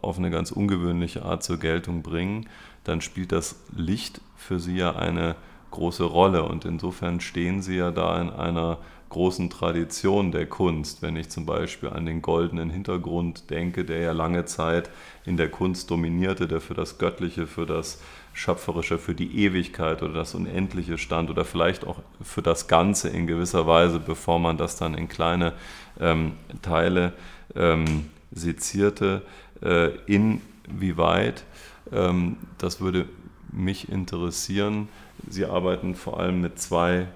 auf 0.02 0.20
eine 0.20 0.30
ganz 0.30 0.52
ungewöhnliche 0.52 1.24
Art 1.24 1.44
zur 1.44 1.58
Geltung 1.58 2.04
bringen, 2.04 2.48
dann 2.84 3.02
spielt 3.02 3.32
das 3.32 3.64
Licht 3.76 4.22
für 4.36 4.60
Sie 4.60 4.78
ja 4.78 4.96
eine 4.96 5.36
große 5.72 6.04
Rolle. 6.04 6.44
Und 6.44 6.66
insofern 6.66 7.20
stehen 7.20 7.64
Sie 7.64 7.78
ja 7.78 7.90
da 7.90 8.22
in 8.22 8.30
einer 8.30 8.78
großen 9.10 9.50
Tradition 9.50 10.32
der 10.32 10.46
Kunst. 10.46 11.02
Wenn 11.02 11.16
ich 11.16 11.30
zum 11.30 11.46
Beispiel 11.46 11.90
an 11.90 12.06
den 12.06 12.22
goldenen 12.22 12.70
Hintergrund 12.70 13.50
denke, 13.50 13.86
der 13.86 14.00
ja 14.00 14.12
lange 14.12 14.46
Zeit 14.46 14.90
in 15.26 15.38
der 15.38 15.50
Kunst 15.50 15.90
dominierte, 15.90 16.48
der 16.48 16.62
für 16.62 16.74
das 16.76 16.98
Göttliche, 16.98 17.48
für 17.48 17.66
das 17.66 18.02
Schöpferische, 18.36 18.98
für 18.98 19.16
die 19.16 19.46
Ewigkeit 19.46 20.04
oder 20.04 20.12
das 20.12 20.36
Unendliche 20.36 20.98
stand 20.98 21.30
oder 21.30 21.46
vielleicht 21.46 21.88
auch 21.88 22.02
für 22.22 22.42
das 22.42 22.68
Ganze 22.68 23.08
in 23.08 23.28
gewisser 23.28 23.66
Weise, 23.66 23.98
bevor 23.98 24.40
man 24.40 24.58
das 24.58 24.76
dann 24.76 24.94
in 24.94 25.08
kleine 25.08 25.54
ähm, 26.02 26.34
Teile 26.62 27.14
ähm, 27.56 28.10
sezierte. 28.32 29.22
Äh, 29.62 29.92
inwieweit, 30.06 31.46
ähm, 31.94 32.36
das 32.58 32.82
würde 32.82 33.08
mich 33.54 33.88
interessieren, 33.88 34.90
Sie 35.30 35.46
arbeiten 35.46 35.96
vor 35.96 36.20
allem 36.20 36.42
mit 36.42 36.60
zwei 36.60 37.08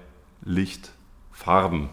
Lichtfarben, 0.42 1.90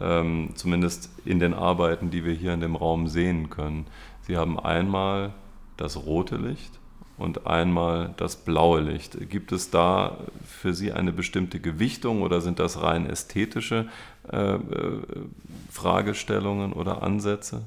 ähm, 0.00 0.50
zumindest 0.56 1.10
in 1.24 1.38
den 1.38 1.54
Arbeiten, 1.54 2.10
die 2.10 2.24
wir 2.24 2.34
hier 2.34 2.52
in 2.54 2.60
dem 2.60 2.74
Raum 2.74 3.06
sehen 3.06 3.50
können. 3.50 3.86
Sie 4.22 4.36
haben 4.36 4.58
einmal 4.58 5.32
das 5.76 5.96
rote 5.96 6.36
Licht 6.36 6.80
und 7.18 7.46
einmal 7.46 8.14
das 8.16 8.36
blaue 8.36 8.80
Licht. 8.80 9.30
Gibt 9.30 9.52
es 9.52 9.70
da 9.70 10.18
für 10.46 10.74
Sie 10.74 10.92
eine 10.92 11.12
bestimmte 11.12 11.60
Gewichtung 11.60 12.22
oder 12.22 12.40
sind 12.40 12.58
das 12.58 12.82
rein 12.82 13.08
ästhetische 13.08 13.86
äh, 14.30 14.54
äh, 14.54 14.58
Fragestellungen 15.70 16.72
oder 16.72 17.02
Ansätze? 17.02 17.62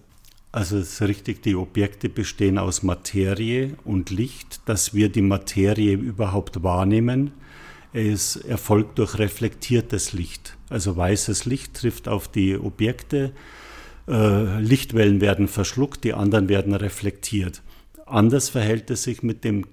Also 0.52 0.78
es 0.78 0.94
ist 0.94 1.02
richtig, 1.04 1.44
die 1.44 1.56
Objekte 1.56 2.10
bestehen 2.10 2.58
aus 2.58 2.82
Materie 2.82 3.76
und 3.86 4.10
Licht. 4.10 4.62
Dass 4.66 4.94
wir 4.94 5.10
die 5.10 5.22
Materie 5.22 5.94
überhaupt 5.94 6.64
wahrnehmen, 6.64 7.32
es 7.94 8.36
erfolgt 8.36 9.00
durch 9.00 9.18
reflektiertes 9.18 10.14
Licht. 10.14 10.56
Also 10.70 10.96
weißes 10.96 11.46
Licht 11.46 11.76
trifft 11.76 12.08
auf 12.08 12.28
die 12.28 12.56
Objekte, 12.58 13.32
äh, 14.08 14.60
Lichtwellen 14.60 15.22
werden 15.22 15.48
verschluckt, 15.48 16.04
die 16.04 16.14
anderen 16.14 16.50
werden 16.50 16.74
reflektiert. 16.74 17.62
Anders 18.10 18.50
verhält 18.50 18.90
es 18.92 19.04
sich 19.04 19.24
mit 19.24 19.44
dem 19.44 19.66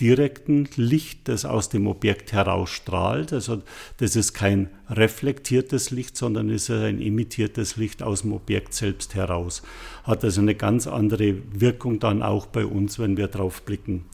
direkten 0.00 0.68
Licht, 0.74 1.28
das 1.28 1.44
aus 1.44 1.68
dem 1.68 1.86
Objekt 1.86 2.32
herausstrahlt. 2.32 3.32
Also 3.32 3.62
das 3.98 4.16
ist 4.16 4.32
kein 4.32 4.70
reflektiertes 4.90 5.90
Licht, 5.90 6.16
sondern 6.16 6.48
ist 6.48 6.70
ein 6.70 7.00
imitiertes 7.00 7.76
Licht 7.76 8.02
aus 8.02 8.22
dem 8.22 8.32
Objekt 8.32 8.74
selbst 8.74 9.14
heraus. 9.14 9.62
Hat 10.02 10.24
also 10.24 10.40
eine 10.40 10.56
ganz 10.56 10.86
andere 10.86 11.36
Wirkung 11.52 12.00
dann 12.00 12.22
auch 12.22 12.46
bei 12.46 12.66
uns, 12.66 12.98
wenn 12.98 13.16
wir 13.16 13.28
drauf 13.28 13.62
blicken. 13.62 14.06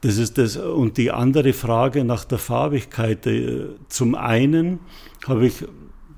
Das 0.00 0.16
ist 0.18 0.38
das. 0.38 0.56
Und 0.56 0.96
die 0.96 1.10
andere 1.10 1.52
Frage 1.52 2.04
nach 2.04 2.24
der 2.24 2.38
Farbigkeit. 2.38 3.26
Äh, 3.26 3.66
zum 3.88 4.14
einen 4.14 4.80
habe 5.26 5.46
ich 5.46 5.64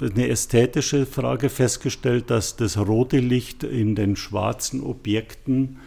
eine 0.00 0.28
ästhetische 0.28 1.06
Frage 1.06 1.48
festgestellt, 1.48 2.30
dass 2.30 2.54
das 2.54 2.78
rote 2.78 3.18
Licht 3.18 3.64
in 3.64 3.96
den 3.96 4.14
schwarzen 4.14 4.82
Objekten 4.82 5.78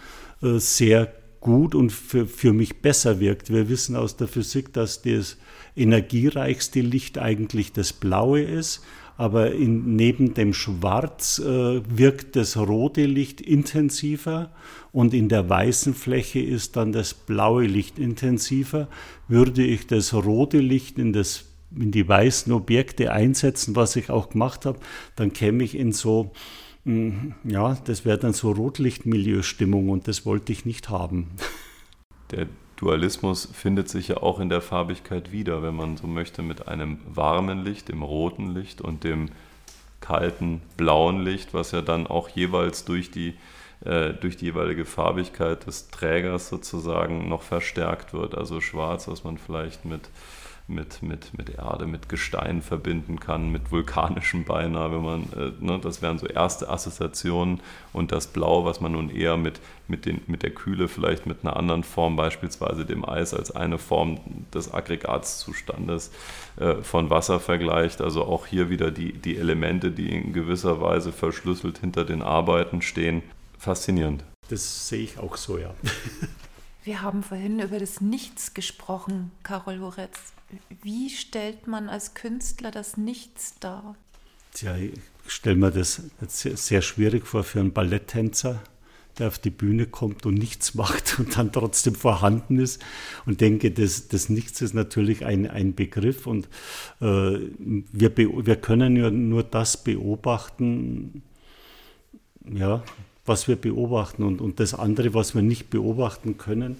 sehr 0.41 1.13
gut 1.41 1.75
und 1.75 1.91
für, 1.91 2.27
für 2.27 2.53
mich 2.53 2.81
besser 2.81 3.19
wirkt. 3.19 3.51
Wir 3.51 3.67
wissen 3.67 3.95
aus 3.95 4.15
der 4.15 4.27
Physik, 4.27 4.71
dass 4.73 5.01
das 5.01 5.37
energiereichste 5.75 6.81
Licht 6.81 7.17
eigentlich 7.17 7.73
das 7.73 7.93
blaue 7.93 8.41
ist, 8.41 8.83
aber 9.17 9.51
in, 9.51 9.95
neben 9.95 10.33
dem 10.33 10.53
Schwarz 10.53 11.39
äh, 11.39 11.81
wirkt 11.87 12.35
das 12.35 12.57
rote 12.57 13.05
Licht 13.05 13.41
intensiver 13.41 14.51
und 14.91 15.13
in 15.13 15.29
der 15.29 15.49
weißen 15.49 15.93
Fläche 15.93 16.39
ist 16.39 16.75
dann 16.75 16.91
das 16.91 17.13
blaue 17.13 17.65
Licht 17.65 17.99
intensiver. 17.99 18.87
Würde 19.27 19.63
ich 19.63 19.87
das 19.87 20.13
rote 20.13 20.59
Licht 20.59 20.97
in 20.97 21.13
das 21.13 21.45
in 21.73 21.91
die 21.91 22.07
weißen 22.07 22.51
Objekte 22.51 23.13
einsetzen, 23.13 23.77
was 23.77 23.95
ich 23.95 24.09
auch 24.09 24.29
gemacht 24.29 24.65
habe, 24.65 24.79
dann 25.15 25.31
käme 25.31 25.63
ich 25.63 25.75
in 25.75 25.93
so 25.93 26.33
ja, 26.85 27.75
das 27.85 28.05
wäre 28.05 28.17
dann 28.17 28.33
so 28.33 28.51
Rotlichtmilieu-Stimmung 28.51 29.89
und 29.89 30.07
das 30.07 30.25
wollte 30.25 30.51
ich 30.51 30.65
nicht 30.65 30.89
haben. 30.89 31.27
Der 32.31 32.47
Dualismus 32.77 33.47
findet 33.53 33.89
sich 33.89 34.07
ja 34.07 34.17
auch 34.17 34.39
in 34.39 34.49
der 34.49 34.61
Farbigkeit 34.61 35.31
wieder, 35.31 35.61
wenn 35.61 35.75
man 35.75 35.97
so 35.97 36.07
möchte, 36.07 36.41
mit 36.41 36.67
einem 36.67 36.99
warmen 37.05 37.63
Licht, 37.63 37.89
dem 37.89 38.01
roten 38.01 38.55
Licht 38.55 38.81
und 38.81 39.03
dem 39.03 39.29
kalten 39.99 40.63
blauen 40.77 41.23
Licht, 41.23 41.53
was 41.53 41.71
ja 41.71 41.83
dann 41.83 42.07
auch 42.07 42.29
jeweils 42.29 42.83
durch 42.83 43.11
die, 43.11 43.35
äh, 43.85 44.13
durch 44.13 44.37
die 44.37 44.45
jeweilige 44.45 44.85
Farbigkeit 44.85 45.67
des 45.67 45.89
Trägers 45.89 46.49
sozusagen 46.49 47.29
noch 47.29 47.43
verstärkt 47.43 48.13
wird. 48.13 48.35
Also 48.35 48.61
schwarz, 48.61 49.07
was 49.07 49.23
man 49.23 49.37
vielleicht 49.37 49.85
mit 49.85 50.09
mit, 50.67 51.01
mit, 51.03 51.37
mit 51.37 51.49
Erde, 51.49 51.85
mit 51.85 52.09
Gestein 52.09 52.61
verbinden 52.61 53.19
kann, 53.19 53.51
mit 53.51 53.71
vulkanischem 53.71 54.43
beinahe, 54.45 54.91
wenn 54.91 55.03
man, 55.03 55.21
äh, 55.35 55.51
ne, 55.59 55.79
das 55.79 56.01
wären 56.01 56.17
so 56.17 56.27
erste 56.27 56.69
Assoziationen 56.69 57.59
und 57.93 58.11
das 58.11 58.27
Blau, 58.27 58.65
was 58.65 58.81
man 58.81 58.93
nun 58.93 59.09
eher 59.09 59.37
mit, 59.37 59.59
mit, 59.87 60.05
den, 60.05 60.21
mit 60.27 60.43
der 60.43 60.51
Kühle, 60.51 60.87
vielleicht 60.87 61.25
mit 61.25 61.39
einer 61.43 61.57
anderen 61.57 61.83
Form, 61.83 62.15
beispielsweise 62.15 62.85
dem 62.85 63.07
Eis 63.07 63.33
als 63.33 63.51
eine 63.51 63.77
Form 63.77 64.19
des 64.53 64.73
Aggregatzustandes 64.73 66.11
äh, 66.57 66.75
von 66.75 67.09
Wasser 67.09 67.39
vergleicht. 67.39 68.01
Also 68.01 68.23
auch 68.23 68.47
hier 68.47 68.69
wieder 68.69 68.91
die, 68.91 69.13
die 69.13 69.37
Elemente, 69.37 69.91
die 69.91 70.09
in 70.15 70.33
gewisser 70.33 70.81
Weise 70.81 71.11
verschlüsselt 71.11 71.79
hinter 71.79 72.05
den 72.05 72.21
Arbeiten 72.21 72.81
stehen. 72.81 73.23
Faszinierend. 73.57 74.23
Das 74.49 74.87
sehe 74.87 75.03
ich 75.03 75.19
auch 75.19 75.37
so, 75.37 75.57
ja. 75.57 75.73
Wir 76.83 77.03
haben 77.03 77.21
vorhin 77.21 77.59
über 77.59 77.77
das 77.77 78.01
Nichts 78.01 78.55
gesprochen, 78.55 79.31
Karol 79.43 79.79
Horetz. 79.81 80.33
Wie 80.81 81.11
stellt 81.11 81.67
man 81.67 81.89
als 81.89 82.15
Künstler 82.15 82.71
das 82.71 82.97
Nichts 82.97 83.59
dar? 83.59 83.95
Tja, 84.51 84.75
ich 84.75 84.99
stelle 85.27 85.57
mir 85.57 85.71
das 85.71 86.01
sehr 86.19 86.81
schwierig 86.81 87.27
vor 87.27 87.43
für 87.43 87.59
einen 87.59 87.71
Balletttänzer, 87.71 88.63
der 89.19 89.27
auf 89.27 89.37
die 89.37 89.51
Bühne 89.51 89.85
kommt 89.85 90.25
und 90.25 90.33
nichts 90.33 90.73
macht 90.73 91.15
und 91.19 91.37
dann 91.37 91.51
trotzdem 91.51 91.93
vorhanden 91.93 92.57
ist. 92.57 92.81
Und 93.27 93.41
denke, 93.41 93.69
das, 93.69 94.07
das 94.07 94.29
Nichts 94.29 94.61
ist 94.61 94.73
natürlich 94.73 95.23
ein, 95.23 95.47
ein 95.47 95.75
Begriff 95.75 96.25
und 96.25 96.47
äh, 96.99 97.37
wir, 97.59 98.17
wir 98.17 98.55
können 98.55 98.95
ja 98.95 99.11
nur 99.11 99.43
das 99.43 99.83
beobachten, 99.83 101.21
ja, 102.51 102.83
was 103.31 103.47
wir 103.47 103.55
beobachten. 103.55 104.23
Und, 104.23 104.41
und 104.41 104.59
das 104.59 104.73
andere, 104.73 105.13
was 105.13 105.33
wir 105.33 105.41
nicht 105.41 105.69
beobachten 105.69 106.37
können, 106.37 106.75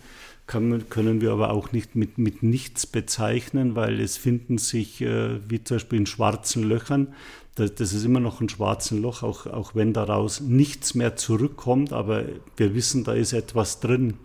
kann, 0.47 0.89
können 0.89 1.21
wir 1.21 1.31
aber 1.31 1.51
auch 1.51 1.71
nicht 1.71 1.95
mit, 1.95 2.17
mit 2.17 2.43
nichts 2.43 2.85
bezeichnen, 2.85 3.75
weil 3.75 4.01
es 4.01 4.17
finden 4.17 4.57
sich, 4.57 5.01
äh, 5.01 5.39
wie 5.47 5.63
zum 5.63 5.75
Beispiel 5.75 5.99
in 5.99 6.05
schwarzen 6.05 6.63
Löchern, 6.63 7.07
das, 7.55 7.75
das, 7.75 7.93
ist 7.93 8.03
immer 8.03 8.19
noch 8.19 8.41
ein 8.41 8.49
schwarzes 8.49 8.97
Loch, 8.99 9.23
auch, 9.23 9.45
auch 9.45 9.75
wenn 9.75 9.93
daraus 9.93 10.41
nichts 10.41 10.93
mehr 10.93 11.15
zurückkommt, 11.15 11.93
aber 11.93 12.25
wir 12.57 12.75
wissen, 12.75 13.05
da 13.05 13.13
ist 13.13 13.33
etwas 13.33 13.79
drin. 13.79 14.15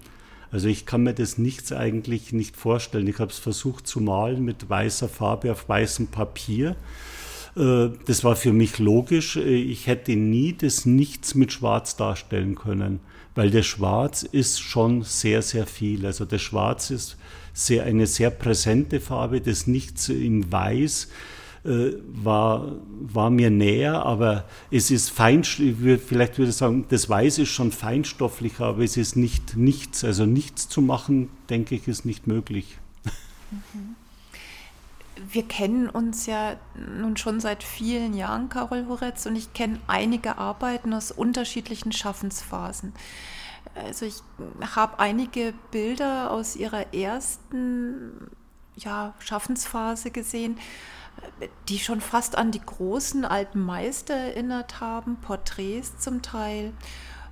Also 0.51 0.69
ich 0.69 0.85
kann 0.85 1.03
mir 1.03 1.15
das 1.15 1.39
nichts 1.39 1.73
eigentlich 1.73 2.33
nicht 2.33 2.57
vorstellen. 2.57 3.07
Ich 3.07 3.19
habe 3.19 3.31
es 3.31 3.39
versucht 3.39 3.87
zu 3.87 4.01
malen 4.01 4.45
mit 4.45 4.69
weißer 4.69 5.09
Farbe 5.09 5.53
auf 5.53 5.69
weißem 5.69 6.09
Papier. 6.09 6.77
Äh, 7.57 7.91
das 8.07 8.25
war 8.25 8.37
für 8.37 8.53
mich 8.53 8.79
logisch. 8.79 9.37
Ich 9.37 9.87
hätte 9.87 10.17
nie 10.17 10.53
das 10.53 10.87
Nichts 10.87 11.35
mit 11.35 11.53
Schwarz 11.53 11.97
darstellen 11.97 12.55
können 12.55 13.01
weil 13.37 13.51
der 13.51 13.63
Schwarz 13.63 14.23
ist 14.25 14.61
schon 14.61 15.03
sehr, 15.03 15.43
sehr 15.43 15.67
viel. 15.67 16.07
Also 16.07 16.25
der 16.25 16.39
Schwarz 16.39 16.91
ist 16.91 17.17
sehr, 17.53 17.85
eine 17.85 18.07
sehr 18.07 18.31
präsente 18.31 18.99
Farbe, 18.99 19.41
das 19.41 19.67
Nichts 19.67 20.09
in 20.09 20.51
Weiß 20.51 21.09
äh, 21.65 21.93
war, 22.15 22.73
war 23.01 23.31
mir 23.31 23.51
näher, 23.51 24.05
aber 24.05 24.45
es 24.71 24.91
ist 24.91 25.11
feinstofflich, 25.11 26.01
vielleicht 26.01 26.39
würde 26.39 26.51
ich 26.51 26.57
sagen, 26.57 26.87
das 26.89 27.09
Weiß 27.09 27.39
ist 27.39 27.51
schon 27.51 27.73
feinstofflich, 27.73 28.59
aber 28.59 28.83
es 28.83 28.97
ist 28.97 29.17
nicht 29.17 29.57
nichts. 29.57 30.03
Also 30.03 30.25
nichts 30.25 30.69
zu 30.69 30.81
machen, 30.81 31.29
denke 31.51 31.75
ich, 31.75 31.87
ist 31.87 32.07
nicht 32.07 32.27
möglich. 32.27 32.79
Mhm 33.51 33.97
wir 35.29 35.47
kennen 35.47 35.89
uns 35.89 36.27
ja 36.27 36.57
nun 36.75 37.17
schon 37.17 37.41
seit 37.41 37.63
vielen 37.63 38.15
Jahren, 38.15 38.49
Karol 38.49 38.87
Horetz, 38.87 39.27
und 39.27 39.37
ich 39.37 39.53
kenne 39.53 39.81
einige 39.87 40.39
Arbeiten 40.39 40.93
aus 40.93 41.11
unterschiedlichen 41.11 41.93
Schaffensphasen. 41.93 42.93
Also 43.75 44.07
ich 44.07 44.23
habe 44.75 44.99
einige 44.99 45.53
Bilder 45.71 46.31
aus 46.31 46.57
ihrer 46.57 46.95
ersten 46.95 48.31
ja, 48.77 49.15
Schaffensphase 49.19 50.11
gesehen, 50.11 50.59
die 51.69 51.79
schon 51.79 52.01
fast 52.01 52.37
an 52.37 52.51
die 52.51 52.61
großen 52.61 53.25
alten 53.25 53.61
Meister 53.61 54.15
erinnert 54.15 54.81
haben, 54.81 55.17
Porträts 55.17 55.99
zum 55.99 56.23
Teil, 56.23 56.73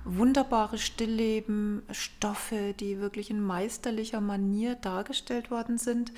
wunderbare 0.03 0.77
Stillleben, 0.77 1.83
Stoffe, 1.91 2.73
die 2.73 2.99
wirklich 2.99 3.29
in 3.29 3.41
meisterlicher 3.41 4.21
Manier 4.21 4.75
dargestellt 4.75 5.51
worden 5.51 5.77
sind. 5.77 6.11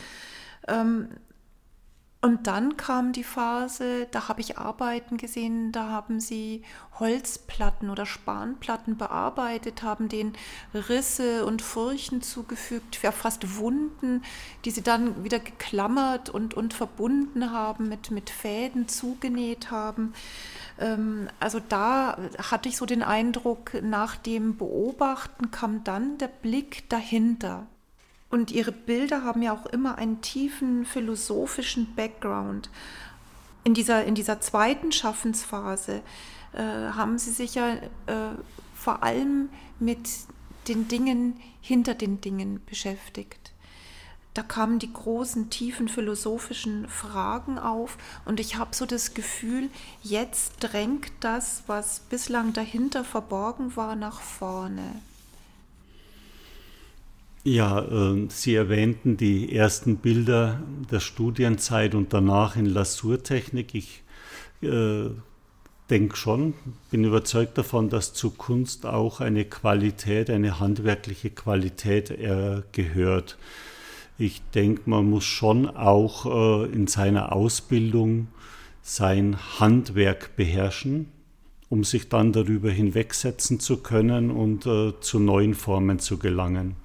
Ähm, 0.67 1.09
und 2.19 2.47
dann 2.47 2.77
kam 2.77 3.13
die 3.13 3.23
Phase, 3.23 4.07
da 4.09 4.27
habe 4.27 4.41
ich 4.41 4.57
Arbeiten 4.57 5.17
gesehen, 5.17 5.71
da 5.71 5.89
haben 5.89 6.19
sie 6.19 6.63
Holzplatten 6.99 7.91
oder 7.91 8.07
Spanplatten 8.07 8.97
bearbeitet, 8.97 9.83
haben 9.83 10.09
den 10.09 10.33
Risse 10.73 11.45
und 11.45 11.61
Furchen 11.61 12.23
zugefügt, 12.23 13.03
ja 13.03 13.11
fast 13.11 13.57
Wunden, 13.57 14.23
die 14.65 14.71
sie 14.71 14.81
dann 14.81 15.23
wieder 15.23 15.37
geklammert 15.37 16.31
und, 16.31 16.55
und 16.55 16.73
verbunden 16.73 17.51
haben, 17.51 17.87
mit, 17.87 18.09
mit 18.09 18.31
Fäden 18.31 18.87
zugenäht 18.87 19.69
haben. 19.69 20.13
Ähm, 20.79 21.29
also 21.39 21.59
da 21.59 22.17
hatte 22.49 22.67
ich 22.67 22.77
so 22.77 22.87
den 22.87 23.03
Eindruck, 23.03 23.77
nach 23.83 24.15
dem 24.15 24.57
Beobachten 24.57 25.51
kam 25.51 25.83
dann 25.83 26.17
der 26.17 26.29
Blick 26.29 26.89
dahinter. 26.89 27.67
Und 28.29 28.51
ihre 28.51 28.71
Bilder 28.71 29.23
haben 29.23 29.41
ja 29.41 29.53
auch 29.53 29.65
immer 29.67 29.97
einen 29.97 30.21
tiefen 30.21 30.85
philosophischen 30.85 31.95
Background. 31.95 32.69
In 33.63 33.73
dieser, 33.73 34.03
in 34.05 34.15
dieser 34.15 34.41
zweiten 34.41 34.91
Schaffensphase 34.91 36.01
äh, 36.53 36.61
haben 36.61 37.17
sie 37.17 37.31
sich 37.31 37.55
ja 37.55 37.73
äh, 37.73 38.31
vor 38.75 39.03
allem 39.03 39.49
mit 39.79 40.09
den 40.67 40.87
Dingen 40.87 41.39
hinter 41.61 41.93
den 41.93 42.21
Dingen 42.21 42.61
beschäftigt. 42.65 43.51
Da 44.33 44.43
kamen 44.43 44.77
die 44.77 44.93
großen, 44.93 45.49
tiefen 45.49 45.87
philosophischen 45.87 46.87
Fragen 46.87 47.57
auf 47.57 47.97
und 48.23 48.39
ich 48.39 48.57
habe 48.57 48.75
so 48.75 48.85
das 48.85 49.15
Gefühl, 49.15 49.69
jetzt 50.03 50.57
drängt 50.59 51.11
das, 51.21 51.63
was 51.65 52.01
bislang 52.01 52.53
dahinter 52.53 53.03
verborgen 53.03 53.75
war, 53.75 53.95
nach 53.95 54.21
vorne. 54.21 55.01
Ja, 57.47 57.79
äh, 57.79 58.27
Sie 58.27 58.55
erwähnten 58.55 59.15
die 59.15 59.55
ersten 59.55 59.95
Bilder 59.95 60.61
der 60.91 60.99
Studienzeit 60.99 61.95
und 61.95 62.11
danach 62.11 62.57
in 62.57 62.65
Lasurtechnik. 62.65 63.73
Ich 63.73 64.03
äh, 64.61 65.11
denke 65.89 66.17
schon, 66.17 66.55
bin 66.91 67.05
überzeugt 67.05 67.57
davon, 67.57 67.87
dass 67.87 68.13
zu 68.13 68.31
Kunst 68.31 68.85
auch 68.85 69.21
eine 69.21 69.45
Qualität, 69.45 70.29
eine 70.29 70.59
handwerkliche 70.59 71.29
Qualität 71.29 72.09
äh, 72.09 72.63
gehört. 72.73 73.37
Ich 74.17 74.41
denke, 74.53 74.81
man 74.89 75.09
muss 75.09 75.23
schon 75.23 75.69
auch 75.69 76.25
äh, 76.25 76.65
in 76.73 76.87
seiner 76.87 77.31
Ausbildung 77.31 78.27
sein 78.81 79.37
Handwerk 79.57 80.35
beherrschen, 80.35 81.13
um 81.69 81.85
sich 81.85 82.09
dann 82.09 82.33
darüber 82.33 82.71
hinwegsetzen 82.71 83.61
zu 83.61 83.77
können 83.77 84.31
und 84.31 84.65
äh, 84.65 84.99
zu 84.99 85.19
neuen 85.19 85.53
Formen 85.53 85.99
zu 85.99 86.17
gelangen. 86.17 86.75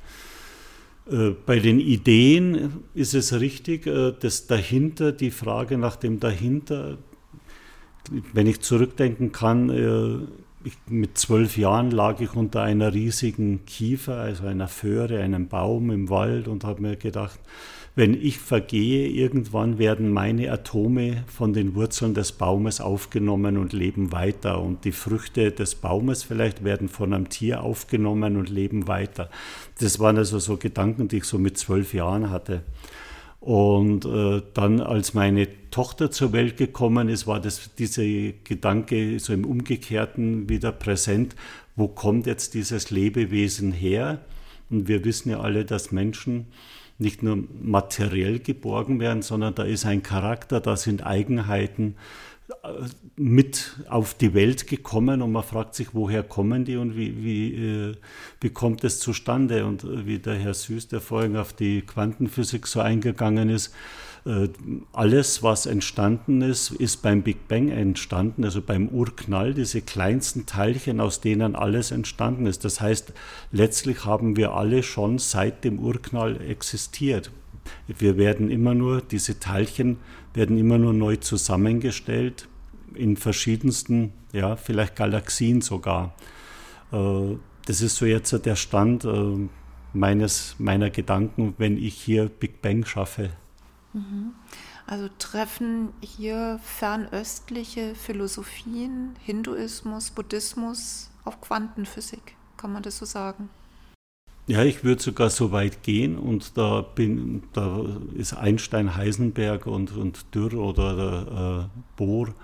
Äh, 1.10 1.30
bei 1.46 1.58
den 1.58 1.80
Ideen 1.80 2.84
ist 2.94 3.14
es 3.14 3.38
richtig, 3.38 3.86
äh, 3.86 4.12
dass 4.12 4.46
dahinter, 4.46 5.12
die 5.12 5.30
Frage 5.30 5.78
nach 5.78 5.96
dem 5.96 6.20
dahinter, 6.20 6.98
wenn 8.32 8.46
ich 8.46 8.60
zurückdenken 8.60 9.32
kann, 9.32 9.70
äh, 9.70 10.26
ich, 10.64 10.74
mit 10.86 11.18
zwölf 11.18 11.56
Jahren 11.56 11.90
lag 11.90 12.20
ich 12.20 12.34
unter 12.34 12.62
einer 12.62 12.94
riesigen 12.94 13.64
Kiefer, 13.66 14.16
also 14.16 14.46
einer 14.46 14.68
Föhre, 14.68 15.20
einem 15.20 15.48
Baum 15.48 15.90
im 15.90 16.08
Wald 16.08 16.46
und 16.46 16.62
habe 16.64 16.82
mir 16.82 16.96
gedacht, 16.96 17.40
wenn 17.94 18.14
ich 18.14 18.38
vergehe, 18.38 19.08
irgendwann 19.08 19.78
werden 19.78 20.10
meine 20.10 20.50
Atome 20.50 21.24
von 21.26 21.52
den 21.52 21.74
Wurzeln 21.74 22.14
des 22.14 22.32
Baumes 22.32 22.80
aufgenommen 22.80 23.58
und 23.58 23.74
leben 23.74 24.12
weiter. 24.12 24.62
Und 24.62 24.86
die 24.86 24.92
Früchte 24.92 25.50
des 25.50 25.74
Baumes 25.74 26.22
vielleicht 26.22 26.64
werden 26.64 26.88
von 26.88 27.12
einem 27.12 27.28
Tier 27.28 27.62
aufgenommen 27.62 28.38
und 28.38 28.48
leben 28.48 28.88
weiter. 28.88 29.28
Das 29.78 30.00
waren 30.00 30.16
also 30.16 30.38
so 30.38 30.56
Gedanken, 30.56 31.08
die 31.08 31.18
ich 31.18 31.24
so 31.24 31.38
mit 31.38 31.58
zwölf 31.58 31.92
Jahren 31.92 32.30
hatte. 32.30 32.62
Und 33.40 34.06
äh, 34.06 34.40
dann, 34.54 34.80
als 34.80 35.12
meine 35.12 35.48
Tochter 35.70 36.10
zur 36.10 36.32
Welt 36.32 36.56
gekommen 36.56 37.08
ist, 37.10 37.26
war 37.26 37.40
das, 37.40 37.74
dieser 37.74 38.04
Gedanke 38.44 39.18
so 39.18 39.34
im 39.34 39.44
Umgekehrten 39.44 40.48
wieder 40.48 40.72
präsent. 40.72 41.34
Wo 41.76 41.88
kommt 41.88 42.26
jetzt 42.26 42.54
dieses 42.54 42.90
Lebewesen 42.90 43.72
her? 43.72 44.24
Und 44.70 44.88
wir 44.88 45.04
wissen 45.04 45.30
ja 45.30 45.40
alle, 45.40 45.66
dass 45.66 45.92
Menschen 45.92 46.46
nicht 47.02 47.22
nur 47.22 47.44
materiell 47.60 48.38
geborgen 48.38 49.00
werden, 49.00 49.22
sondern 49.22 49.54
da 49.54 49.64
ist 49.64 49.84
ein 49.84 50.02
Charakter, 50.02 50.60
da 50.60 50.76
sind 50.76 51.04
Eigenheiten 51.04 51.96
äh, 52.62 52.68
mit 53.16 53.76
auf 53.88 54.14
die 54.14 54.32
Welt 54.32 54.66
gekommen 54.66 55.20
und 55.20 55.32
man 55.32 55.42
fragt 55.42 55.74
sich, 55.74 55.88
woher 55.92 56.22
kommen 56.22 56.64
die 56.64 56.76
und 56.76 56.96
wie, 56.96 57.22
wie, 57.22 57.54
äh, 57.54 57.94
wie 58.40 58.50
kommt 58.50 58.84
es 58.84 59.00
zustande? 59.00 59.66
Und 59.66 59.84
äh, 59.84 60.06
wie 60.06 60.18
der 60.18 60.36
Herr 60.36 60.54
Süß, 60.54 60.88
der 60.88 61.00
vorhin 61.00 61.36
auf 61.36 61.52
die 61.52 61.82
Quantenphysik 61.82 62.66
so 62.66 62.80
eingegangen 62.80 63.50
ist, 63.50 63.74
alles, 64.92 65.42
was 65.42 65.66
entstanden 65.66 66.42
ist, 66.42 66.70
ist 66.70 67.02
beim 67.02 67.22
Big 67.22 67.48
Bang 67.48 67.70
entstanden, 67.70 68.44
also 68.44 68.62
beim 68.62 68.88
Urknall, 68.88 69.52
diese 69.52 69.82
kleinsten 69.82 70.46
Teilchen, 70.46 71.00
aus 71.00 71.20
denen 71.20 71.56
alles 71.56 71.90
entstanden 71.90 72.46
ist. 72.46 72.64
Das 72.64 72.80
heißt, 72.80 73.12
letztlich 73.50 74.04
haben 74.04 74.36
wir 74.36 74.52
alle 74.52 74.84
schon 74.84 75.18
seit 75.18 75.64
dem 75.64 75.80
Urknall 75.80 76.40
existiert. 76.40 77.32
Wir 77.86 78.16
werden 78.16 78.48
immer 78.48 78.74
nur, 78.74 79.00
diese 79.00 79.40
Teilchen 79.40 79.98
werden 80.34 80.56
immer 80.56 80.78
nur 80.78 80.92
neu 80.92 81.16
zusammengestellt, 81.16 82.46
in 82.94 83.16
verschiedensten, 83.16 84.12
ja, 84.32 84.54
vielleicht 84.54 84.96
Galaxien 84.96 85.62
sogar. 85.62 86.14
Äh, 86.92 87.36
das 87.66 87.80
ist 87.80 87.96
so 87.96 88.06
jetzt 88.06 88.32
der 88.44 88.56
Stand 88.56 89.04
äh, 89.04 89.48
meines, 89.92 90.56
meiner 90.58 90.90
Gedanken, 90.90 91.54
wenn 91.58 91.76
ich 91.76 91.94
hier 91.94 92.28
Big 92.28 92.62
Bang 92.62 92.84
schaffe. 92.84 93.30
Also 94.86 95.08
treffen 95.18 95.90
hier 96.00 96.58
fernöstliche 96.62 97.94
Philosophien, 97.94 99.16
Hinduismus, 99.24 100.10
Buddhismus 100.10 101.10
auf 101.24 101.40
Quantenphysik, 101.40 102.36
kann 102.56 102.72
man 102.72 102.82
das 102.82 102.98
so 102.98 103.04
sagen? 103.04 103.48
Ja, 104.48 104.64
ich 104.64 104.82
würde 104.82 105.00
sogar 105.00 105.30
so 105.30 105.52
weit 105.52 105.84
gehen 105.84 106.18
und 106.18 106.58
da, 106.58 106.80
bin, 106.80 107.44
da 107.52 107.86
ist 108.16 108.34
Einstein, 108.34 108.96
Heisenberg 108.96 109.66
und, 109.66 109.96
und 109.96 110.34
Dürr 110.34 110.54
oder 110.54 110.96
der, 110.96 111.68
äh, 111.70 111.80
Bohr, 111.96 112.34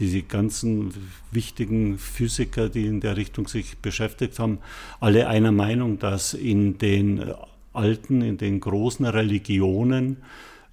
diese 0.00 0.22
ganzen 0.22 0.92
wichtigen 1.30 1.98
Physiker, 1.98 2.68
die 2.68 2.86
in 2.86 3.00
der 3.00 3.16
Richtung 3.16 3.46
sich 3.46 3.78
beschäftigt 3.78 4.40
haben, 4.40 4.58
alle 4.98 5.28
einer 5.28 5.52
Meinung, 5.52 6.00
dass 6.00 6.34
in 6.34 6.78
den 6.78 7.32
alten, 7.72 8.20
in 8.20 8.36
den 8.36 8.58
großen 8.58 9.06
Religionen 9.06 10.16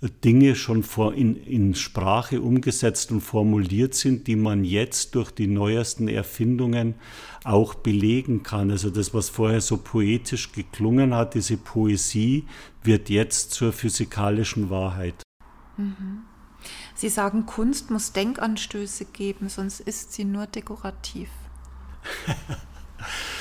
Dinge 0.10 0.56
schon 0.56 0.82
vor 0.82 1.14
in, 1.14 1.36
in 1.36 1.76
Sprache 1.76 2.42
umgesetzt 2.42 3.12
und 3.12 3.22
formuliert 3.22 3.94
sind, 3.94 4.26
die 4.26 4.36
man 4.36 4.64
jetzt 4.64 5.14
durch 5.14 5.30
die 5.30 5.46
neuesten 5.46 6.08
Erfindungen 6.08 6.96
auch 7.44 7.76
belegen 7.76 8.42
kann. 8.42 8.72
Also 8.72 8.90
das, 8.90 9.14
was 9.14 9.30
vorher 9.30 9.62
so 9.62 9.78
poetisch 9.78 10.52
geklungen 10.54 11.14
hat, 11.14 11.36
diese 11.36 11.58
Poesie 11.58 12.46
wird 12.84 13.10
jetzt 13.10 13.52
zur 13.52 13.74
physikalischen 13.74 14.72
Wahrheit. 14.72 15.22
Mhm. 15.78 16.24
Sie 16.96 17.10
sagen, 17.10 17.46
Kunst 17.46 17.92
muss 17.92 18.12
Denkanstöße 18.12 19.06
geben, 19.06 19.50
sonst 19.50 19.82
ist 19.82 20.14
sie 20.14 20.26
nur 20.26 20.48
dekorativ. 20.48 21.30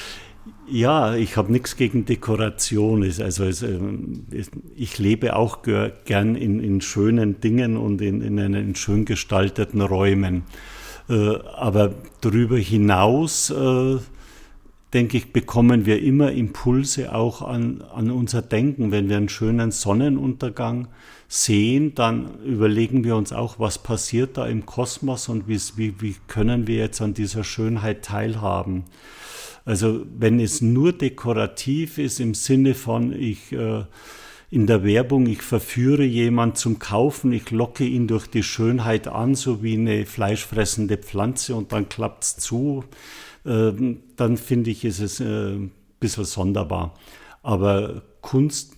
Ja, 0.68 1.14
ich 1.16 1.37
habe 1.37 1.53
nichts 1.53 1.76
gegen 1.76 2.05
Dekoration. 2.05 3.03
Also 3.03 3.44
ähm, 3.66 4.26
ich 4.76 4.98
lebe 4.98 5.37
auch 5.37 5.62
gern 5.62 6.35
in, 6.37 6.61
in 6.61 6.81
schönen 6.81 7.40
Dingen 7.40 7.76
und 7.76 8.00
in, 8.00 8.22
in, 8.22 8.38
in 8.38 8.74
schön 8.74 9.05
gestalteten 9.05 9.81
Räumen. 9.81 10.44
Äh, 11.09 11.37
aber 11.57 11.94
darüber 12.20 12.57
hinaus, 12.57 13.50
äh, 13.50 13.98
denke 14.94 15.16
ich, 15.16 15.33
bekommen 15.33 15.87
wir 15.87 16.03
immer 16.03 16.33
Impulse 16.33 17.14
auch 17.14 17.42
an, 17.42 17.83
an 17.92 18.11
unser 18.11 18.42
Denken. 18.42 18.92
Wenn 18.92 19.09
wir 19.09 19.16
einen 19.16 19.29
schönen 19.29 19.72
Sonnenuntergang 19.72 20.88
sehen, 21.29 21.94
dann 21.94 22.40
überlegen 22.44 23.05
wir 23.05 23.16
uns 23.16 23.33
auch, 23.33 23.59
was 23.59 23.79
passiert 23.79 24.37
da 24.37 24.46
im 24.46 24.66
Kosmos 24.66 25.29
und 25.29 25.48
wie, 25.48 25.61
wie 26.00 26.16
können 26.29 26.66
wir 26.66 26.76
jetzt 26.76 27.00
an 27.00 27.14
dieser 27.14 27.44
Schönheit 27.44 28.05
teilhaben. 28.05 28.85
Also 29.70 30.04
wenn 30.18 30.40
es 30.40 30.62
nur 30.62 30.92
dekorativ 30.92 31.98
ist 31.98 32.18
im 32.18 32.35
Sinne 32.35 32.74
von 32.74 33.12
ich 33.12 33.52
äh, 33.52 33.85
in 34.50 34.66
der 34.66 34.83
Werbung, 34.83 35.28
ich 35.28 35.42
verführe 35.42 36.02
jemand 36.02 36.59
zum 36.59 36.80
Kaufen, 36.80 37.30
ich 37.30 37.52
locke 37.52 37.85
ihn 37.85 38.09
durch 38.09 38.26
die 38.26 38.42
Schönheit 38.42 39.06
an, 39.06 39.37
so 39.37 39.62
wie 39.62 39.74
eine 39.74 40.06
fleischfressende 40.06 40.96
Pflanze 40.96 41.54
und 41.54 41.70
dann 41.70 41.88
klappt 41.88 42.24
es 42.24 42.37
zu, 42.38 42.83
äh, 43.44 43.70
dann 44.16 44.37
finde 44.38 44.70
ich, 44.70 44.85
ist 44.85 44.98
es 44.98 45.20
äh, 45.20 45.56
bisschen 46.00 46.24
sonderbar. 46.24 46.98
Aber 47.44 48.02
Kunst 48.22 48.76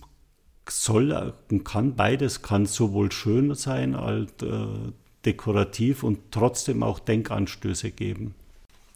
soll 0.69 1.33
und 1.49 1.65
kann 1.65 1.95
beides, 1.95 2.43
kann 2.43 2.67
sowohl 2.67 3.11
schön 3.11 3.55
sein 3.55 3.95
als 3.95 4.31
äh, 4.43 4.91
dekorativ 5.25 6.03
und 6.03 6.19
trotzdem 6.29 6.83
auch 6.83 6.99
Denkanstöße 6.99 7.89
geben. 7.89 8.35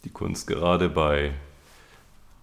Die 0.06 0.12
Kunst 0.12 0.46
gerade 0.46 0.90
bei 0.90 1.34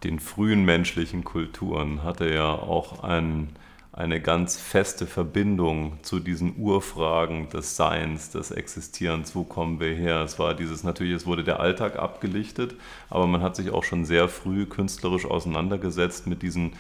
den 0.04 0.20
frühen 0.20 0.64
menschlichen 0.64 1.24
Kulturen 1.24 2.02
hatte 2.02 2.32
ja 2.32 2.50
auch 2.50 3.02
ein, 3.02 3.48
eine 3.92 4.20
ganz 4.20 4.60
feste 4.60 5.06
Verbindung 5.06 5.98
zu 6.02 6.20
diesen 6.20 6.56
Urfragen 6.58 7.48
des 7.48 7.76
Seins, 7.76 8.30
des 8.30 8.50
Existierens, 8.50 9.34
wo 9.34 9.44
kommen 9.44 9.80
wir 9.80 9.94
her. 9.94 10.20
Es 10.22 10.38
war 10.38 10.54
dieses, 10.54 10.84
natürlich, 10.84 11.14
es 11.14 11.26
wurde 11.26 11.44
der 11.44 11.60
Alltag 11.60 11.96
abgelichtet, 11.98 12.74
aber 13.08 13.26
man 13.26 13.42
hat 13.42 13.56
sich 13.56 13.70
auch 13.70 13.84
schon 13.84 14.04
sehr 14.04 14.28
früh 14.28 14.66
künstlerisch 14.66 15.24
auseinandergesetzt 15.24 16.26
mit 16.26 16.42
diesen 16.42 16.72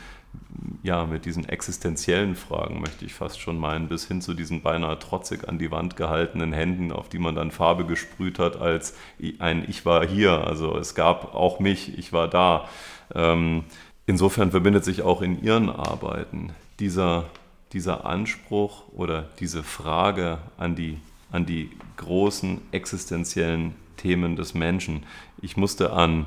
ja, 0.82 1.06
mit 1.06 1.24
diesen 1.24 1.48
existenziellen 1.48 2.34
Fragen, 2.36 2.80
möchte 2.80 3.04
ich 3.04 3.14
fast 3.14 3.40
schon 3.40 3.58
meinen, 3.58 3.88
bis 3.88 4.06
hin 4.06 4.20
zu 4.20 4.34
diesen 4.34 4.60
beinahe 4.60 4.98
trotzig 4.98 5.48
an 5.48 5.58
die 5.58 5.70
Wand 5.70 5.96
gehaltenen 5.96 6.52
Händen, 6.52 6.92
auf 6.92 7.08
die 7.08 7.18
man 7.18 7.34
dann 7.34 7.50
Farbe 7.50 7.86
gesprüht 7.86 8.38
hat, 8.38 8.56
als 8.56 8.94
ein 9.38 9.64
Ich 9.68 9.86
war 9.86 10.06
hier, 10.06 10.46
also 10.46 10.76
es 10.76 10.94
gab 10.94 11.34
auch 11.34 11.58
mich, 11.58 11.98
ich 11.98 12.12
war 12.12 12.28
da. 12.28 12.68
Ähm, 13.14 13.64
insofern 14.06 14.50
verbindet 14.50 14.84
sich 14.84 15.02
auch 15.02 15.22
in 15.22 15.42
Ihren 15.42 15.70
Arbeiten 15.70 16.52
dieser, 16.80 17.26
dieser 17.72 18.06
Anspruch 18.06 18.84
oder 18.92 19.28
diese 19.40 19.62
Frage 19.62 20.38
an 20.56 20.74
die, 20.76 20.98
an 21.32 21.46
die 21.46 21.70
großen 21.96 22.60
existenziellen 22.72 23.74
Themen 23.96 24.36
des 24.36 24.54
Menschen. 24.54 25.04
Ich 25.40 25.56
musste 25.56 25.92
an 25.92 26.26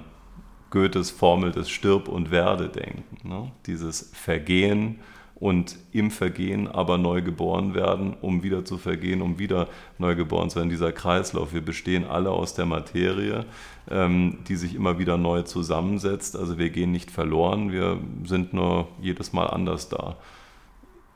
Goethes 0.69 1.11
Formel 1.11 1.51
des 1.51 1.69
Stirb 1.69 2.07
und 2.07 2.31
Werde 2.31 2.69
denken. 2.69 3.27
Ne? 3.27 3.51
Dieses 3.65 4.09
Vergehen 4.13 4.99
und 5.39 5.77
im 5.91 6.09
Vergehen 6.09 6.67
aber 6.67 6.97
neu 6.97 7.21
geboren 7.21 7.75
werden, 7.75 8.15
um 8.21 8.43
wieder 8.43 8.65
zu 8.65 8.77
vergehen, 8.77 9.21
um 9.21 9.37
wieder 9.37 9.67
neu 9.99 10.15
geboren 10.15 10.49
zu 10.49 10.57
werden. 10.57 10.69
Dieser 10.69 10.91
Kreislauf, 10.91 11.53
wir 11.53 11.61
bestehen 11.61 12.05
alle 12.05 12.31
aus 12.31 12.55
der 12.55 12.65
Materie, 12.65 13.45
ähm, 13.89 14.39
die 14.47 14.55
sich 14.55 14.73
immer 14.73 14.97
wieder 14.97 15.17
neu 15.17 15.43
zusammensetzt. 15.43 16.35
Also 16.35 16.57
wir 16.57 16.69
gehen 16.71 16.91
nicht 16.91 17.11
verloren, 17.11 17.71
wir 17.71 17.99
sind 18.23 18.53
nur 18.53 18.87
jedes 18.99 19.31
Mal 19.33 19.47
anders 19.47 19.89
da. 19.89 20.17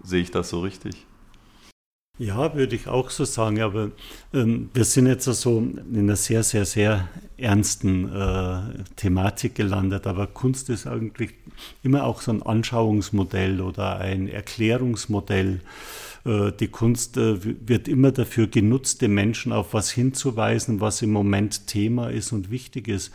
Sehe 0.03 0.21
ich 0.21 0.31
das 0.31 0.49
so 0.49 0.60
richtig? 0.60 1.07
Ja, 2.21 2.53
würde 2.53 2.75
ich 2.75 2.88
auch 2.88 3.10
so 3.10 3.25
sagen, 3.25 3.62
aber 3.62 3.89
ähm, 4.31 4.69
wir 4.75 4.84
sind 4.84 5.07
jetzt 5.07 5.25
so 5.25 5.57
in 5.57 5.97
einer 5.97 6.15
sehr, 6.15 6.43
sehr, 6.43 6.65
sehr 6.65 7.10
ernsten 7.36 8.13
äh, 8.13 8.84
Thematik 8.95 9.55
gelandet, 9.55 10.05
aber 10.05 10.27
Kunst 10.27 10.69
ist 10.69 10.86
eigentlich 10.86 11.31
immer 11.81 12.03
auch 12.03 12.21
so 12.21 12.31
ein 12.31 12.43
Anschauungsmodell 12.43 13.60
oder 13.60 13.97
ein 13.97 14.27
Erklärungsmodell. 14.27 15.62
Äh, 16.23 16.51
die 16.51 16.67
Kunst 16.67 17.17
äh, 17.17 17.39
wird 17.67 17.88
immer 17.88 18.12
dafür 18.12 18.45
genutzt, 18.45 19.01
den 19.01 19.15
Menschen 19.15 19.51
auf 19.51 19.73
was 19.73 19.89
hinzuweisen, 19.89 20.79
was 20.79 21.01
im 21.01 21.12
Moment 21.12 21.65
Thema 21.65 22.12
ist 22.12 22.34
und 22.34 22.51
wichtig 22.51 22.88
ist. 22.88 23.12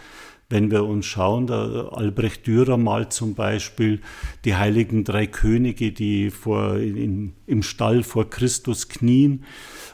Wenn 0.49 0.71
wir 0.71 0.85
uns 0.85 1.07
schauen, 1.07 1.49
der 1.49 1.91
Albrecht 1.93 2.47
Dürer 2.47 2.77
malt 2.77 3.13
zum 3.13 3.35
Beispiel 3.35 4.01
die 4.45 4.55
heiligen 4.55 5.03
drei 5.03 5.27
Könige, 5.27 5.91
die 5.91 6.31
vor, 6.31 6.77
in, 6.77 7.33
im 7.47 7.65
Stall 7.65 8.05
vor 8.05 8.31
Christus 8.31 8.89
knien. 8.89 9.45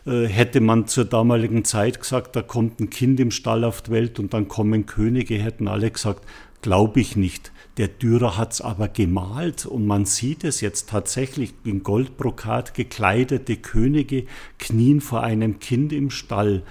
Äh, 0.04 0.26
hätte 0.26 0.60
man 0.60 0.86
zur 0.86 1.06
damaligen 1.06 1.64
Zeit 1.64 2.00
gesagt, 2.00 2.36
da 2.36 2.42
kommt 2.42 2.80
ein 2.80 2.90
Kind 2.90 3.18
im 3.18 3.30
Stall 3.30 3.64
auf 3.64 3.80
die 3.80 3.92
Welt 3.92 4.18
und 4.18 4.34
dann 4.34 4.46
kommen 4.46 4.84
Könige, 4.84 5.36
hätten 5.36 5.68
alle 5.68 5.90
gesagt, 5.90 6.26
glaube 6.60 7.00
ich 7.00 7.16
nicht. 7.16 7.50
Der 7.78 7.88
Dürer 7.88 8.36
hat 8.36 8.52
es 8.52 8.60
aber 8.60 8.88
gemalt 8.88 9.64
und 9.64 9.86
man 9.86 10.04
sieht 10.04 10.44
es 10.44 10.60
jetzt 10.60 10.90
tatsächlich 10.90 11.54
in 11.64 11.82
Goldbrokat 11.82 12.74
gekleidete 12.74 13.56
Könige 13.56 14.26
knien 14.58 15.00
vor 15.00 15.22
einem 15.22 15.58
Kind 15.60 15.94
im 15.94 16.10
Stall 16.10 16.62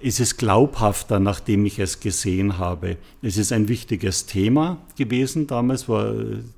ist 0.00 0.20
es 0.20 0.36
glaubhafter, 0.36 1.18
nachdem 1.18 1.66
ich 1.66 1.78
es 1.78 1.98
gesehen 2.00 2.58
habe. 2.58 2.96
Es 3.20 3.36
ist 3.36 3.52
ein 3.52 3.68
wichtiges 3.68 4.26
Thema 4.26 4.78
gewesen. 4.96 5.46
Damals 5.46 5.88
war 5.88 6.14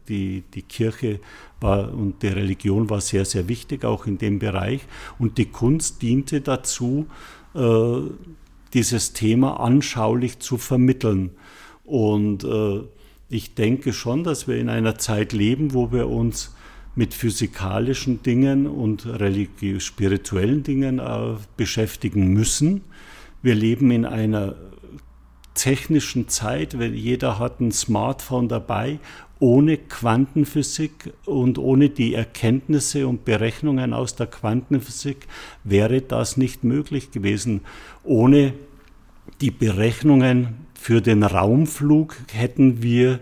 die, 0.09 0.43
die 0.53 0.63
Kirche 0.63 1.21
war, 1.61 1.93
und 1.93 2.23
die 2.23 2.29
Religion 2.29 2.91
war 2.91 3.01
sehr, 3.01 3.25
sehr 3.25 3.49
wichtig, 3.49 3.85
auch 3.85 4.07
in 4.07 4.19
dem 4.19 4.39
Bereich. 4.39 4.83
Und 5.19 5.39
die 5.39 5.47
Kunst 5.47 6.03
diente 6.03 6.43
dazu, 6.43 7.07
äh, 7.55 8.01
dieses 8.75 9.15
Thema 9.15 9.59
anschaulich 9.61 10.39
zu 10.39 10.59
vermitteln. 10.59 11.31
Und 11.85 12.45
äh, 12.45 12.81
ich 13.31 13.55
denke 13.55 13.95
schon, 13.95 14.23
dass 14.23 14.49
wir 14.49 14.59
in 14.59 14.69
einer 14.69 14.99
Zeit 14.99 15.33
leben, 15.33 15.73
wo 15.73 15.93
wir 15.93 16.09
uns 16.09 16.55
mit 16.95 17.15
physikalischen 17.15 18.23
Dingen 18.23 18.67
und 18.67 19.07
spirituellen 19.79 20.63
Dingen 20.63 20.99
äh, 20.99 21.37
beschäftigen 21.57 22.29
müssen 22.35 22.83
wir 23.43 23.55
leben 23.55 23.91
in 23.91 24.05
einer 24.05 24.55
technischen 25.55 26.29
Zeit, 26.29 26.79
weil 26.79 26.95
jeder 26.95 27.39
hat 27.39 27.61
ein 27.61 27.73
Smartphone 27.73 28.49
dabei. 28.49 28.99
Ohne 29.39 29.79
Quantenphysik 29.79 31.15
und 31.25 31.59
ohne 31.59 31.89
die 31.89 32.15
Erkenntnisse 32.15 33.07
und 33.07 33.25
Berechnungen 33.25 33.95
aus 33.95 34.15
der 34.15 34.27
Quantenphysik 34.27 35.27
wäre 35.65 36.03
das 36.03 36.37
nicht 36.37 36.63
möglich 36.63 37.11
gewesen. 37.11 37.63
Ohne 38.05 38.53
die 39.41 39.51
Berechnungen 39.51 40.67
für 40.75 41.01
den 41.01 41.23
Raumflug 41.23 42.17
hätten 42.33 42.83
wir 42.83 43.21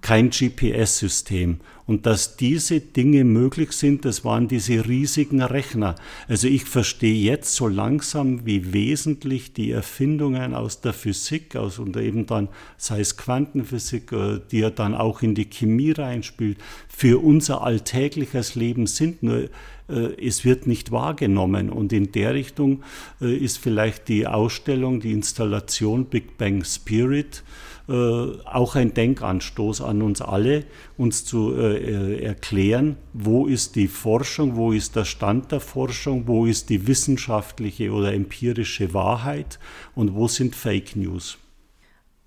kein 0.00 0.30
GPS-System. 0.30 1.58
Und 1.86 2.04
dass 2.04 2.36
diese 2.36 2.80
Dinge 2.80 3.22
möglich 3.22 3.70
sind, 3.72 4.04
das 4.04 4.24
waren 4.24 4.48
diese 4.48 4.88
riesigen 4.88 5.40
Rechner. 5.40 5.94
Also 6.26 6.48
ich 6.48 6.64
verstehe 6.64 7.14
jetzt 7.14 7.54
so 7.54 7.68
langsam, 7.68 8.44
wie 8.44 8.72
wesentlich 8.72 9.52
die 9.52 9.70
Erfindungen 9.70 10.54
aus 10.54 10.80
der 10.80 10.92
Physik, 10.92 11.54
aus 11.54 11.78
und 11.78 11.96
eben 11.96 12.26
dann, 12.26 12.48
sei 12.76 13.00
es 13.00 13.16
Quantenphysik, 13.16 14.10
äh, 14.12 14.40
die 14.50 14.58
ja 14.58 14.70
dann 14.70 14.94
auch 14.94 15.22
in 15.22 15.36
die 15.36 15.48
Chemie 15.48 15.92
reinspielt, 15.92 16.58
für 16.88 17.22
unser 17.22 17.62
alltägliches 17.62 18.56
Leben 18.56 18.88
sind. 18.88 19.22
Nur 19.22 19.48
äh, 19.88 20.26
es 20.26 20.44
wird 20.44 20.66
nicht 20.66 20.90
wahrgenommen. 20.90 21.70
Und 21.70 21.92
in 21.92 22.10
der 22.10 22.34
Richtung 22.34 22.82
äh, 23.20 23.32
ist 23.32 23.58
vielleicht 23.58 24.08
die 24.08 24.26
Ausstellung, 24.26 25.00
die 25.00 25.12
Installation 25.12 26.06
Big 26.06 26.36
Bang 26.36 26.64
Spirit, 26.64 27.44
auch 27.88 28.74
ein 28.74 28.94
Denkanstoß 28.94 29.80
an 29.80 30.02
uns 30.02 30.20
alle, 30.20 30.64
uns 30.96 31.24
zu 31.24 31.54
äh, 31.54 32.20
erklären, 32.20 32.96
wo 33.12 33.46
ist 33.46 33.76
die 33.76 33.86
Forschung, 33.86 34.56
wo 34.56 34.72
ist 34.72 34.96
der 34.96 35.04
Stand 35.04 35.52
der 35.52 35.60
Forschung, 35.60 36.26
wo 36.26 36.46
ist 36.46 36.68
die 36.68 36.88
wissenschaftliche 36.88 37.92
oder 37.92 38.12
empirische 38.12 38.92
Wahrheit 38.92 39.60
und 39.94 40.14
wo 40.14 40.26
sind 40.26 40.56
Fake 40.56 40.96
News. 40.96 41.38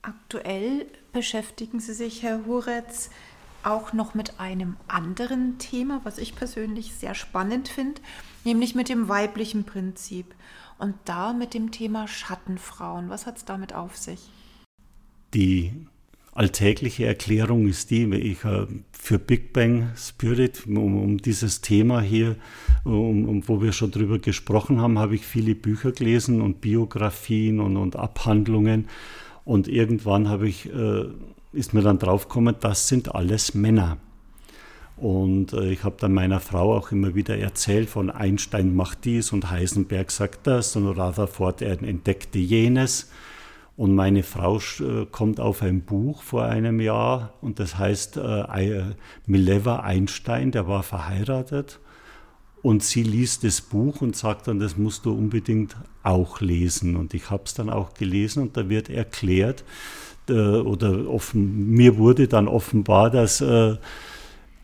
Aktuell 0.01 0.85
beschäftigen 1.11 1.81
Sie 1.81 1.93
sich, 1.93 2.23
Herr 2.23 2.45
Huretz, 2.45 3.09
auch 3.63 3.91
noch 3.91 4.13
mit 4.13 4.39
einem 4.39 4.77
anderen 4.87 5.57
Thema, 5.57 5.99
was 6.05 6.17
ich 6.19 6.35
persönlich 6.35 6.93
sehr 6.93 7.15
spannend 7.15 7.67
finde, 7.67 7.99
nämlich 8.45 8.75
mit 8.75 8.87
dem 8.87 9.09
weiblichen 9.09 9.65
Prinzip 9.65 10.33
und 10.77 10.95
da 11.03 11.33
mit 11.33 11.53
dem 11.53 11.71
Thema 11.71 12.07
Schattenfrauen. 12.07 13.09
Was 13.09 13.25
hat 13.25 13.35
es 13.35 13.43
damit 13.43 13.73
auf 13.73 13.97
sich? 13.97 14.29
Die 15.33 15.71
alltägliche 16.33 17.05
Erklärung 17.05 17.67
ist 17.67 17.91
die, 17.91 18.03
ich 18.15 18.43
äh, 18.45 18.65
für 18.91 19.19
Big 19.19 19.53
Bang 19.53 19.91
Spirit, 19.97 20.65
um, 20.67 21.01
um 21.01 21.17
dieses 21.17 21.61
Thema 21.61 22.01
hier, 22.01 22.35
um, 22.83 23.27
um, 23.27 23.47
wo 23.47 23.61
wir 23.61 23.71
schon 23.71 23.91
drüber 23.91 24.19
gesprochen 24.19 24.79
haben, 24.79 24.99
habe 24.99 25.15
ich 25.15 25.25
viele 25.25 25.55
Bücher 25.55 25.91
gelesen 25.91 26.41
und 26.41 26.61
Biografien 26.61 27.59
und, 27.59 27.77
und 27.77 27.95
Abhandlungen. 27.95 28.87
Und 29.45 29.67
irgendwann 29.67 30.29
habe 30.29 30.47
ich, 30.47 30.71
äh, 30.71 31.05
ist 31.53 31.73
mir 31.73 31.81
dann 31.81 31.99
draufgekommen, 31.99 32.55
das 32.59 32.87
sind 32.87 33.15
alles 33.15 33.53
Männer. 33.53 33.97
Und 34.95 35.53
äh, 35.53 35.71
ich 35.71 35.83
habe 35.83 35.95
dann 35.99 36.13
meiner 36.13 36.39
Frau 36.39 36.75
auch 36.75 36.91
immer 36.91 37.15
wieder 37.15 37.37
erzählt 37.37 37.89
von 37.89 38.09
Einstein 38.09 38.75
macht 38.75 39.05
dies 39.05 39.31
und 39.31 39.49
Heisenberg 39.49 40.11
sagt 40.11 40.45
das 40.45 40.75
und 40.75 40.87
Rutherford 40.87 41.61
entdeckte 41.61 42.39
jenes. 42.39 43.09
Und 43.79 43.95
meine 43.95 44.23
Frau 44.23 44.57
äh, 44.57 45.05
kommt 45.09 45.39
auf 45.39 45.61
ein 45.61 45.83
Buch 45.85 46.21
vor 46.21 46.43
einem 46.43 46.81
Jahr 46.81 47.35
und 47.39 47.61
das 47.61 47.77
heißt 47.77 48.17
äh, 48.17 48.83
Mileva 49.25 49.77
Einstein, 49.79 50.51
der 50.51 50.67
war 50.67 50.83
verheiratet. 50.83 51.79
Und 52.61 52.83
sie 52.83 53.03
liest 53.03 53.45
das 53.45 53.61
Buch 53.61 54.01
und 54.01 54.17
sagt 54.17 54.49
dann, 54.49 54.59
das 54.59 54.75
musst 54.75 55.05
du 55.05 55.13
unbedingt 55.13 55.77
auch 56.03 56.41
lesen. 56.41 56.97
Und 56.97 57.13
ich 57.13 57.29
habe 57.29 57.43
es 57.45 57.53
dann 57.53 57.69
auch 57.69 57.93
gelesen 57.93 58.43
und 58.43 58.57
da 58.57 58.67
wird 58.67 58.89
erklärt, 58.89 59.63
äh, 60.27 60.33
oder 60.33 61.07
offen, 61.07 61.69
mir 61.69 61.97
wurde 61.97 62.27
dann 62.27 62.49
offenbar, 62.49 63.09
dass 63.09 63.39
äh, 63.39 63.77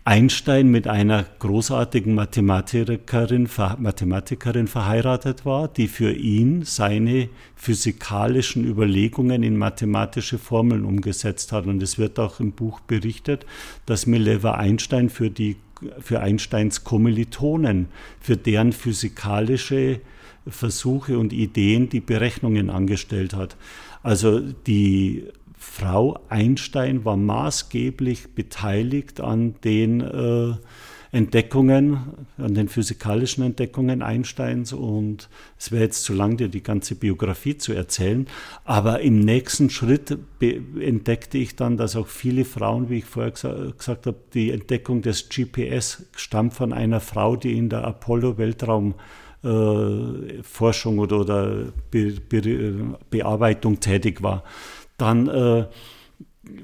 Einstein 0.08 0.70
mit 0.70 0.88
einer 0.88 1.26
großartigen 1.40 2.14
Mathematikerin, 2.14 3.50
Mathematikerin 3.80 4.68
verheiratet 4.68 5.48
war, 5.48 5.68
die 5.68 5.88
für 5.88 6.12
ihn 6.12 6.62
seine 6.62 7.28
physikalischen 7.56 8.66
Überlegungen 8.66 9.42
in 9.42 9.58
mathematische 9.58 10.38
Formeln 10.38 10.86
umgesetzt 10.86 11.52
hat. 11.52 11.66
Und 11.66 11.82
es 11.82 11.98
wird 11.98 12.20
auch 12.20 12.40
im 12.40 12.52
Buch 12.52 12.82
berichtet, 12.82 13.48
dass 13.88 14.06
Mileva 14.06 14.52
Einstein 14.52 15.10
für, 15.10 15.32
die, 15.32 15.56
für 16.00 16.20
Einsteins 16.20 16.84
Kommilitonen, 16.84 17.88
für 18.20 18.38
deren 18.38 18.74
physikalische 18.74 20.02
Versuche 20.46 21.18
und 21.18 21.34
Ideen 21.34 21.90
die 21.90 22.00
Berechnungen 22.00 22.70
angestellt 22.70 23.34
hat. 23.34 23.58
Also 24.04 24.40
die 24.40 25.24
Frau 25.68 26.20
Einstein 26.30 27.04
war 27.04 27.18
maßgeblich 27.18 28.34
beteiligt 28.34 29.20
an 29.20 29.56
den 29.64 30.00
äh, 30.00 30.54
Entdeckungen, 31.12 31.98
an 32.38 32.54
den 32.54 32.70
physikalischen 32.70 33.44
Entdeckungen 33.44 34.02
Einsteins 34.02 34.72
und 34.72 35.28
es 35.58 35.72
wäre 35.72 35.84
jetzt 35.84 36.04
zu 36.04 36.14
lang, 36.14 36.38
dir 36.38 36.48
die 36.48 36.64
ganze 36.64 36.96
Biografie 36.96 37.58
zu 37.58 37.74
erzählen, 37.74 38.28
aber 38.64 39.02
im 39.02 39.20
nächsten 39.20 39.70
Schritt 39.70 40.18
entdeckte 40.40 41.38
ich 41.40 41.56
dann, 41.58 41.76
dass 41.78 41.98
auch 41.98 42.08
viele 42.08 42.46
Frauen, 42.46 42.90
wie 42.90 43.00
ich 43.00 43.06
vorher 43.06 43.32
gesagt 43.32 44.06
habe, 44.08 44.18
die 44.34 44.52
Entdeckung 44.52 45.02
des 45.02 45.28
GPS 45.28 46.06
stammt 46.16 46.54
von 46.54 46.72
einer 46.72 47.02
Frau, 47.02 47.36
die 47.36 47.58
in 47.58 47.70
der 47.70 47.84
Apollo-Weltraum 47.86 48.96
äh, 49.44 50.42
Forschung 50.44 51.00
oder, 51.00 51.20
oder 51.20 51.74
Be 51.92 52.14
Be 52.30 52.98
Bearbeitung 53.10 53.80
tätig 53.80 54.24
war. 54.24 54.44
Dann 54.98 55.28
äh, 55.28 55.66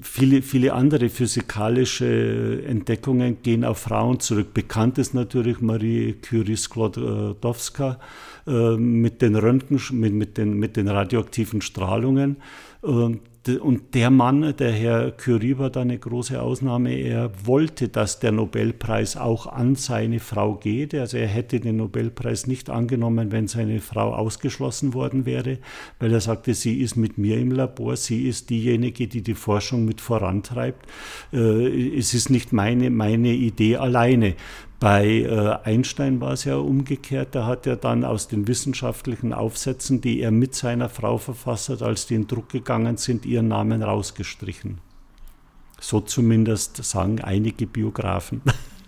viele, 0.01 0.41
viele 0.41 0.73
andere 0.73 1.09
physikalische 1.09 2.63
Entdeckungen 2.65 3.41
gehen 3.41 3.63
auf 3.63 3.79
Frauen 3.79 4.19
zurück. 4.19 4.53
Bekannt 4.53 4.97
ist 4.97 5.13
natürlich 5.13 5.61
Marie 5.61 6.13
Curie-Sklodowska 6.13 7.99
äh, 8.47 8.77
mit, 8.77 9.21
den 9.21 9.35
Röntgen, 9.35 9.81
mit, 9.91 10.13
mit, 10.13 10.37
den, 10.37 10.53
mit 10.53 10.77
den 10.77 10.87
radioaktiven 10.87 11.61
Strahlungen. 11.61 12.37
Und 12.81 13.21
und 13.47 13.95
der 13.95 14.11
Mann, 14.11 14.55
der 14.55 14.71
Herr 14.71 15.11
Curie, 15.11 15.57
war 15.57 15.71
da 15.71 15.81
eine 15.81 15.97
große 15.97 16.39
Ausnahme. 16.39 16.93
Er 16.93 17.31
wollte, 17.43 17.89
dass 17.89 18.19
der 18.19 18.31
Nobelpreis 18.31 19.17
auch 19.17 19.47
an 19.47 19.73
seine 19.73 20.19
Frau 20.19 20.55
geht. 20.55 20.93
Also 20.93 21.17
er 21.17 21.27
hätte 21.27 21.59
den 21.59 21.77
Nobelpreis 21.77 22.45
nicht 22.45 22.69
angenommen, 22.69 23.31
wenn 23.31 23.47
seine 23.47 23.79
Frau 23.79 24.13
ausgeschlossen 24.13 24.93
worden 24.93 25.25
wäre, 25.25 25.57
weil 25.99 26.13
er 26.13 26.21
sagte, 26.21 26.53
sie 26.53 26.81
ist 26.81 26.95
mit 26.95 27.17
mir 27.17 27.39
im 27.39 27.51
Labor, 27.51 27.95
sie 27.95 28.27
ist 28.27 28.51
diejenige, 28.51 29.07
die 29.07 29.23
die 29.23 29.33
Forschung 29.33 29.85
mit 29.85 30.01
vorantreibt. 30.01 30.85
Äh, 31.33 31.97
es 31.97 32.13
ist 32.13 32.29
nicht 32.29 32.53
meine, 32.53 32.91
meine 32.91 33.33
Idee 33.33 33.77
alleine. 33.77 34.35
Bei 34.81 35.05
äh, 35.05 35.59
Einstein 35.63 36.21
war 36.21 36.31
es 36.31 36.43
ja 36.43 36.55
umgekehrt. 36.55 37.35
Da 37.35 37.45
hat 37.45 37.67
er 37.67 37.75
dann 37.75 38.03
aus 38.03 38.27
den 38.27 38.47
wissenschaftlichen 38.47 39.31
Aufsätzen, 39.31 40.01
die 40.01 40.21
er 40.21 40.31
mit 40.31 40.55
seiner 40.55 40.89
Frau 40.89 41.19
verfasst 41.19 41.69
hat, 41.69 41.83
als 41.83 42.07
die 42.07 42.15
in 42.15 42.25
Druck 42.25 42.49
gegangen 42.49 42.97
sind, 42.97 43.27
ihren 43.27 43.47
Namen 43.47 43.83
rausgestrichen. 43.83 44.79
So 45.79 46.01
zumindest 46.01 46.83
sagen 46.83 47.21
einige 47.21 47.67
Biografen. 47.67 48.41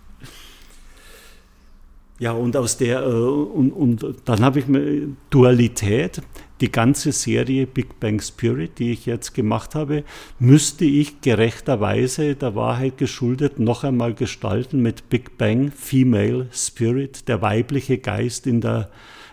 ja, 2.24 2.32
und 2.32 2.56
aus 2.56 2.78
der, 2.78 3.02
äh, 3.02 3.06
und, 3.06 3.72
und 3.74 4.06
dann 4.24 4.40
habe 4.40 4.60
ich 4.60 4.68
mir 4.68 5.10
Dualität 5.30 6.22
die 6.62 6.72
ganze 6.72 7.12
Serie 7.12 7.68
Big 7.68 8.00
Bang 8.00 8.22
Spirit, 8.22 8.80
die 8.80 8.94
ich 8.94 9.06
jetzt 9.06 9.34
gemacht 9.34 9.76
habe, 9.76 10.06
müsste 10.40 10.86
ich 10.86 11.20
gerechterweise 11.20 12.36
der 12.36 12.56
Wahrheit 12.56 12.98
geschuldet 12.98 13.60
noch 13.60 13.84
einmal 13.84 14.14
gestalten 14.14 14.82
mit 14.82 15.10
Big 15.10 15.38
Bang 15.38 15.74
Female 15.74 16.48
Spirit, 16.54 17.28
der 17.28 17.42
weibliche 17.42 17.98
Geist 17.98 18.48
in 18.48 18.62
der 18.62 18.90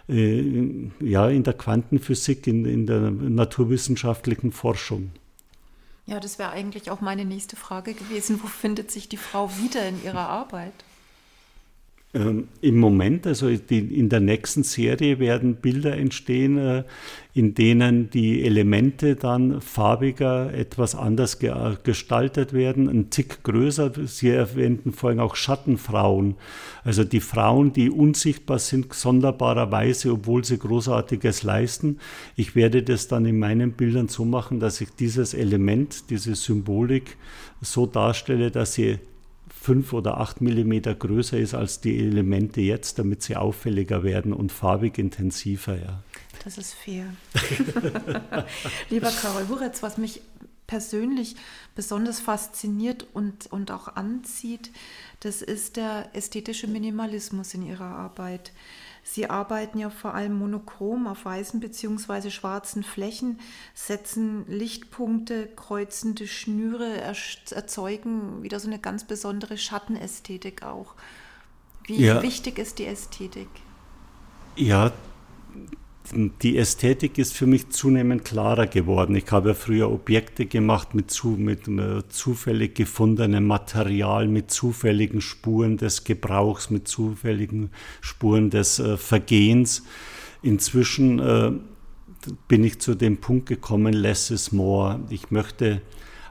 äh, 0.08 0.90
ja, 0.98 1.28
in 1.28 1.44
der 1.44 1.54
Quantenphysik, 1.54 2.48
in, 2.48 2.64
in 2.64 2.86
der 2.86 3.12
naturwissenschaftlichen 3.12 4.50
Forschung. 4.50 5.12
Ja, 6.06 6.18
das 6.18 6.40
wäre 6.40 6.50
eigentlich 6.50 6.90
auch 6.90 7.00
meine 7.00 7.24
nächste 7.24 7.54
Frage 7.54 7.94
gewesen. 7.94 8.40
Wo 8.42 8.48
findet 8.48 8.90
sich 8.90 9.08
die 9.08 9.16
Frau 9.16 9.48
wieder 9.58 9.86
in 9.88 10.02
ihrer 10.02 10.28
Arbeit? 10.28 10.72
Ähm, 12.12 12.48
Im 12.60 12.80
Moment, 12.80 13.24
also 13.24 13.48
die, 13.48 13.78
in 13.78 14.08
der 14.08 14.18
nächsten 14.18 14.64
Serie 14.64 15.20
werden 15.20 15.54
Bilder 15.54 15.96
entstehen, 15.96 16.58
äh, 16.58 16.82
in 17.34 17.54
denen 17.54 18.10
die 18.10 18.42
Elemente 18.44 19.14
dann 19.14 19.60
farbiger, 19.60 20.52
etwas 20.52 20.96
anders 20.96 21.38
ge 21.38 21.54
gestaltet 21.84 22.52
werden, 22.52 22.88
ein 22.88 23.10
Tick 23.10 23.44
größer. 23.44 23.92
Sie 24.06 24.28
erwähnten 24.28 24.92
vorhin 24.92 25.20
auch 25.20 25.36
Schattenfrauen, 25.36 26.34
also 26.82 27.04
die 27.04 27.20
Frauen, 27.20 27.72
die 27.72 27.90
unsichtbar 27.90 28.58
sind, 28.58 28.92
sonderbarerweise, 28.92 30.10
obwohl 30.10 30.44
sie 30.44 30.58
Großartiges 30.58 31.44
leisten. 31.44 32.00
Ich 32.34 32.56
werde 32.56 32.82
das 32.82 33.06
dann 33.06 33.24
in 33.24 33.38
meinen 33.38 33.74
Bildern 33.74 34.08
so 34.08 34.24
machen, 34.24 34.58
dass 34.58 34.80
ich 34.80 34.90
dieses 34.90 35.32
Element, 35.32 36.10
diese 36.10 36.34
Symbolik 36.34 37.16
so 37.60 37.86
darstelle, 37.86 38.50
dass 38.50 38.74
sie 38.74 38.98
fünf 39.60 39.92
oder 39.92 40.18
acht 40.18 40.40
Millimeter 40.40 40.94
größer 40.94 41.38
ist 41.38 41.54
als 41.54 41.82
die 41.82 41.98
Elemente 41.98 42.62
jetzt, 42.62 42.98
damit 42.98 43.22
sie 43.22 43.36
auffälliger 43.36 44.02
werden 44.02 44.32
und 44.32 44.52
farbig 44.52 44.96
intensiver. 44.96 45.76
Ja. 45.76 46.02
Das 46.44 46.56
ist 46.56 46.72
fair. 46.72 47.04
Lieber 48.90 49.10
Karol 49.10 49.48
Huretz, 49.48 49.82
was 49.82 49.98
mich 49.98 50.22
persönlich 50.66 51.36
besonders 51.74 52.20
fasziniert 52.20 53.06
und, 53.12 53.52
und 53.52 53.70
auch 53.70 53.96
anzieht, 53.96 54.70
das 55.20 55.42
ist 55.42 55.76
der 55.76 56.08
ästhetische 56.14 56.66
Minimalismus 56.66 57.52
in 57.52 57.66
Ihrer 57.66 57.84
Arbeit. 57.84 58.52
Sie 59.12 59.28
arbeiten 59.28 59.80
ja 59.80 59.90
vor 59.90 60.14
allem 60.14 60.38
monochrom 60.38 61.08
auf 61.08 61.24
weißen 61.24 61.58
bzw. 61.58 62.30
schwarzen 62.30 62.84
Flächen, 62.84 63.40
setzen 63.74 64.46
Lichtpunkte, 64.46 65.48
kreuzende 65.48 66.28
Schnüre, 66.28 67.00
erzeugen 67.00 68.44
wieder 68.44 68.60
so 68.60 68.68
eine 68.68 68.78
ganz 68.78 69.02
besondere 69.02 69.58
Schattenästhetik 69.58 70.62
auch. 70.62 70.94
Wie 71.86 72.04
ja. 72.04 72.22
wichtig 72.22 72.60
ist 72.60 72.78
die 72.78 72.86
Ästhetik? 72.86 73.48
Ja, 74.54 74.92
die 76.12 76.56
Ästhetik 76.56 77.18
ist 77.18 77.34
für 77.34 77.46
mich 77.46 77.70
zunehmend 77.70 78.24
klarer 78.24 78.66
geworden. 78.66 79.14
Ich 79.14 79.30
habe 79.30 79.50
ja 79.50 79.54
früher 79.54 79.90
Objekte 79.90 80.46
gemacht 80.46 80.94
mit, 80.94 81.10
zu, 81.10 81.28
mit 81.28 81.68
äh, 81.68 82.06
zufällig 82.08 82.74
gefundenem 82.74 83.46
Material, 83.46 84.26
mit 84.26 84.50
zufälligen 84.50 85.20
Spuren 85.20 85.76
des 85.76 86.04
Gebrauchs, 86.04 86.70
mit 86.70 86.88
zufälligen 86.88 87.70
Spuren 88.00 88.50
des 88.50 88.78
äh, 88.78 88.96
Vergehens. 88.96 89.84
Inzwischen 90.42 91.18
äh, 91.18 91.52
bin 92.48 92.64
ich 92.64 92.80
zu 92.80 92.94
dem 92.94 93.18
Punkt 93.18 93.46
gekommen, 93.46 93.92
less 93.92 94.30
is 94.30 94.52
more. 94.52 95.00
Ich 95.10 95.30
möchte 95.30 95.80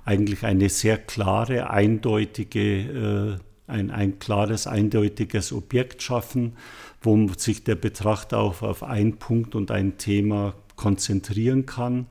eigentlich 0.04 0.44
eine 0.44 0.70
sehr 0.70 0.98
klare, 0.98 1.70
eindeutige, 1.70 3.40
äh, 3.40 3.72
ein, 3.72 3.92
ein 3.92 4.20
klares, 4.20 4.68
eindeutiges 4.68 5.54
Objekt 5.54 6.02
schaffen 6.02 6.54
wo 7.02 7.28
sich 7.38 7.64
der 7.64 7.76
Betrachter 7.76 8.40
auch 8.40 8.62
auf 8.62 8.84
einen 8.84 9.18
Punkt 9.18 9.56
und 9.56 9.72
ein 9.72 9.98
Thema 9.98 10.54
konzentrieren 10.76 11.66
kann. 11.66 12.08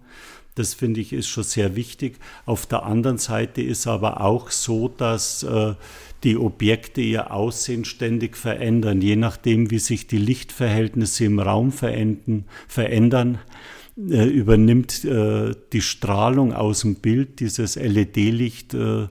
Das 0.55 0.74
finde 0.74 1.01
ich 1.01 1.12
ist 1.12 1.29
schon 1.29 1.44
sehr 1.44 1.77
wichtig. 1.77 2.18
Auf 2.44 2.66
der 2.66 2.83
anderen 2.83 3.18
Seite 3.18 3.62
ist 3.62 3.87
aber 3.87 4.20
auch 4.22 4.51
so, 4.51 4.88
dass 4.88 5.44
äh, 5.44 5.74
die 6.24 6.37
Objekte 6.37 7.01
ihr 7.01 7.33
Aussehen 7.33 7.85
ständig 7.85 8.37
verändern, 8.37 9.01
je 9.01 9.14
nachdem, 9.14 9.70
wie 9.70 9.79
sich 9.79 10.09
die 10.09 10.18
Lichtverhältnisse 10.18 11.27
im 11.27 11.38
Raum 11.38 11.70
verändern. 11.70 12.44
verändern 12.66 13.38
äh, 13.98 14.27
übernimmt 14.27 15.05
äh, 15.05 15.55
die 15.72 15.81
Strahlung 15.81 16.53
aus 16.53 16.83
dem 16.83 16.96
Bild, 16.96 17.40
dieses 17.40 17.74
LED-Licht, 17.74 18.74
äh, 18.74 19.09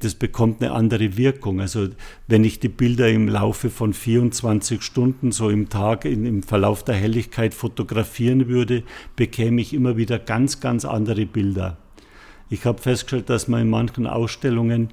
das 0.00 0.16
bekommt 0.16 0.62
eine 0.62 0.72
andere 0.72 1.16
Wirkung. 1.16 1.60
Also 1.60 1.88
wenn 2.26 2.42
ich 2.42 2.58
die 2.58 2.68
Bilder 2.68 3.08
im 3.08 3.28
Laufe 3.28 3.70
von 3.70 3.92
24 3.92 4.82
Stunden 4.82 5.30
so 5.30 5.50
im 5.50 5.68
Tag 5.68 6.04
in, 6.04 6.26
im 6.26 6.42
Verlauf 6.42 6.84
der 6.84 6.96
Helligkeit 6.96 7.54
fotografieren 7.54 8.48
würde, 8.48 8.82
bekäme 9.14 9.60
ich 9.60 9.72
immer 9.72 9.96
wieder 9.96 10.18
ganz, 10.18 10.60
ganz 10.60 10.84
andere 10.84 11.26
Bilder. 11.26 11.78
Ich 12.50 12.64
habe 12.66 12.82
festgestellt, 12.82 13.30
dass 13.30 13.48
man 13.48 13.62
in 13.62 13.70
manchen 13.70 14.06
Ausstellungen 14.06 14.88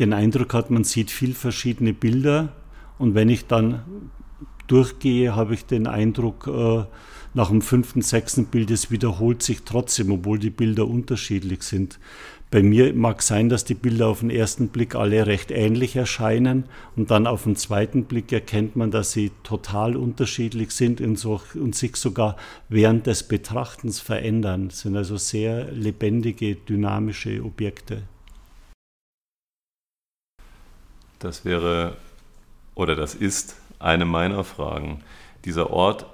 den 0.00 0.12
Eindruck 0.12 0.54
hat, 0.54 0.70
man 0.70 0.84
sieht 0.84 1.10
viel 1.10 1.34
verschiedene 1.34 1.92
Bilder 1.92 2.52
und 2.98 3.14
wenn 3.14 3.28
ich 3.28 3.46
dann 3.46 3.82
durchgehe, 4.68 5.36
habe 5.36 5.54
ich 5.54 5.66
den 5.66 5.86
Eindruck, 5.86 6.46
äh, 6.46 6.84
nach 7.34 7.48
dem 7.48 7.62
fünften, 7.62 8.02
sechsten 8.02 8.46
Bild, 8.46 8.70
es 8.70 8.90
wiederholt 8.90 9.42
sich 9.42 9.62
trotzdem, 9.62 10.12
obwohl 10.12 10.38
die 10.38 10.50
Bilder 10.50 10.86
unterschiedlich 10.86 11.62
sind. 11.62 11.98
Bei 12.52 12.62
mir 12.62 12.92
mag 12.92 13.22
sein, 13.22 13.48
dass 13.48 13.64
die 13.64 13.72
Bilder 13.72 14.08
auf 14.08 14.20
den 14.20 14.28
ersten 14.28 14.68
Blick 14.68 14.94
alle 14.94 15.26
recht 15.26 15.50
ähnlich 15.50 15.96
erscheinen 15.96 16.64
und 16.96 17.10
dann 17.10 17.26
auf 17.26 17.44
den 17.44 17.56
zweiten 17.56 18.04
Blick 18.04 18.30
erkennt 18.30 18.76
man, 18.76 18.90
dass 18.90 19.12
sie 19.12 19.32
total 19.42 19.96
unterschiedlich 19.96 20.72
sind 20.72 21.00
und, 21.00 21.16
sich 21.74 21.96
sogar 21.96 22.36
während 22.68 23.06
des 23.06 23.26
Betrachtens 23.26 24.00
verändern. 24.00 24.68
Das 24.68 24.80
sind 24.80 24.98
also 24.98 25.16
sehr 25.16 25.72
lebendige, 25.72 26.56
dynamische 26.56 27.42
Objekte. 27.42 28.02
Das 31.20 31.46
wäre 31.46 31.96
oder 32.74 32.94
das 32.96 33.14
ist 33.14 33.56
eine 33.78 34.04
meiner 34.04 34.44
Fragen. 34.44 35.02
Dieser 35.46 35.70
Ort 35.70 36.04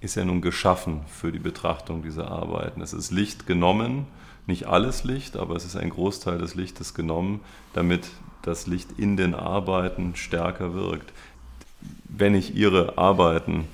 ist 0.00 0.16
ja 0.16 0.24
nun 0.24 0.40
geschaffen 0.40 1.02
für 1.06 1.30
die 1.30 1.38
Betrachtung 1.38 2.02
dieser 2.02 2.28
Arbeiten. 2.28 2.80
Es 2.80 2.92
ist 2.92 3.12
Licht 3.12 3.46
genommen, 3.46 4.08
nicht 4.50 4.66
alles 4.66 5.04
Licht, 5.04 5.36
aber 5.36 5.56
es 5.56 5.64
ist 5.64 5.76
ein 5.76 5.90
Großteil 5.90 6.38
des 6.38 6.54
Lichtes 6.54 6.92
genommen, 6.92 7.40
damit 7.72 8.10
das 8.42 8.66
Licht 8.66 8.98
in 8.98 9.16
den 9.16 9.34
Arbeiten 9.34 10.14
stärker 10.16 10.74
wirkt. 10.74 11.12
Wenn 12.04 12.34
ich 12.34 12.54
Ihre 12.54 12.98
Arbeiten 12.98 13.66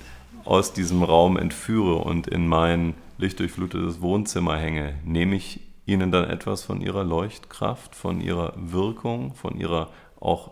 aus 0.45 0.71
diesem 0.71 1.03
Raum 1.03 1.37
entführe 1.37 1.95
und 1.95 2.27
in 2.27 2.47
mein 2.47 2.93
lichtdurchflutetes 3.17 3.99
Wohnzimmer 3.99 4.57
hänge, 4.57 4.95
nehme 5.03 5.35
ich 5.35 5.59
Ihnen 5.85 6.11
dann 6.11 6.29
etwas 6.29 6.63
von 6.63 6.81
Ihrer 6.81 7.03
Leuchtkraft, 7.03 7.95
von 7.95 8.21
Ihrer 8.21 8.53
Wirkung, 8.55 9.33
von 9.35 9.59
Ihrer 9.59 9.89
auch 10.19 10.51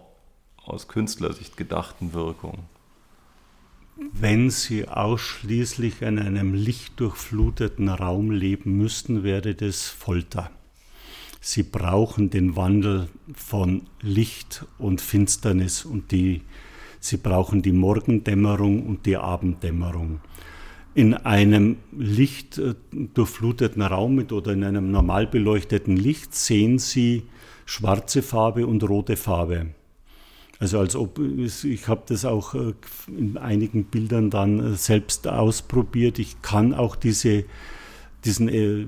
aus 0.65 0.87
Künstlersicht 0.87 1.57
gedachten 1.57 2.13
Wirkung? 2.13 2.63
Wenn 3.97 4.49
Sie 4.49 4.87
ausschließlich 4.89 6.01
in 6.01 6.19
einem 6.19 6.53
lichtdurchfluteten 6.53 7.87
Raum 7.87 8.29
leben 8.29 8.77
müssten, 8.77 9.23
wäre 9.23 9.55
das 9.55 9.87
Folter. 9.87 10.51
Sie 11.39 11.63
brauchen 11.63 12.29
den 12.29 12.57
Wandel 12.57 13.07
von 13.33 13.83
Licht 14.01 14.65
und 14.79 14.99
Finsternis 14.99 15.85
und 15.85 16.11
die, 16.11 16.41
Sie 16.99 17.15
brauchen 17.17 17.61
die 17.61 17.71
Morgendämmerung 17.71 18.85
und 18.85 19.05
die 19.05 19.15
Abenddämmerung. 19.15 20.19
In 20.93 21.13
einem 21.13 21.77
lichtdurchfluteten 21.97 23.81
Raum 23.81 24.15
mit 24.15 24.33
oder 24.33 24.51
in 24.53 24.63
einem 24.65 24.91
normal 24.91 25.27
beleuchteten 25.27 25.95
Licht 25.95 26.35
sehen 26.35 26.79
Sie 26.79 27.23
schwarze 27.65 28.21
Farbe 28.21 28.67
und 28.67 28.83
rote 28.83 29.15
Farbe. 29.15 29.67
Also 30.59 30.79
als 30.79 30.95
ob 30.95 31.19
ich 31.19 31.87
habe 31.87 32.03
das 32.07 32.23
auch 32.23 32.55
äh, 32.55 32.73
in 33.07 33.37
einigen 33.37 33.85
Bildern 33.85 34.29
dann 34.29 34.73
äh, 34.73 34.75
selbst 34.75 35.27
ausprobiert. 35.27 36.17
Ich 36.17 36.41
kann 36.41 36.73
auch 36.73 36.95
diese, 36.95 37.43
diesen, 38.23 38.47
äh, 38.47 38.85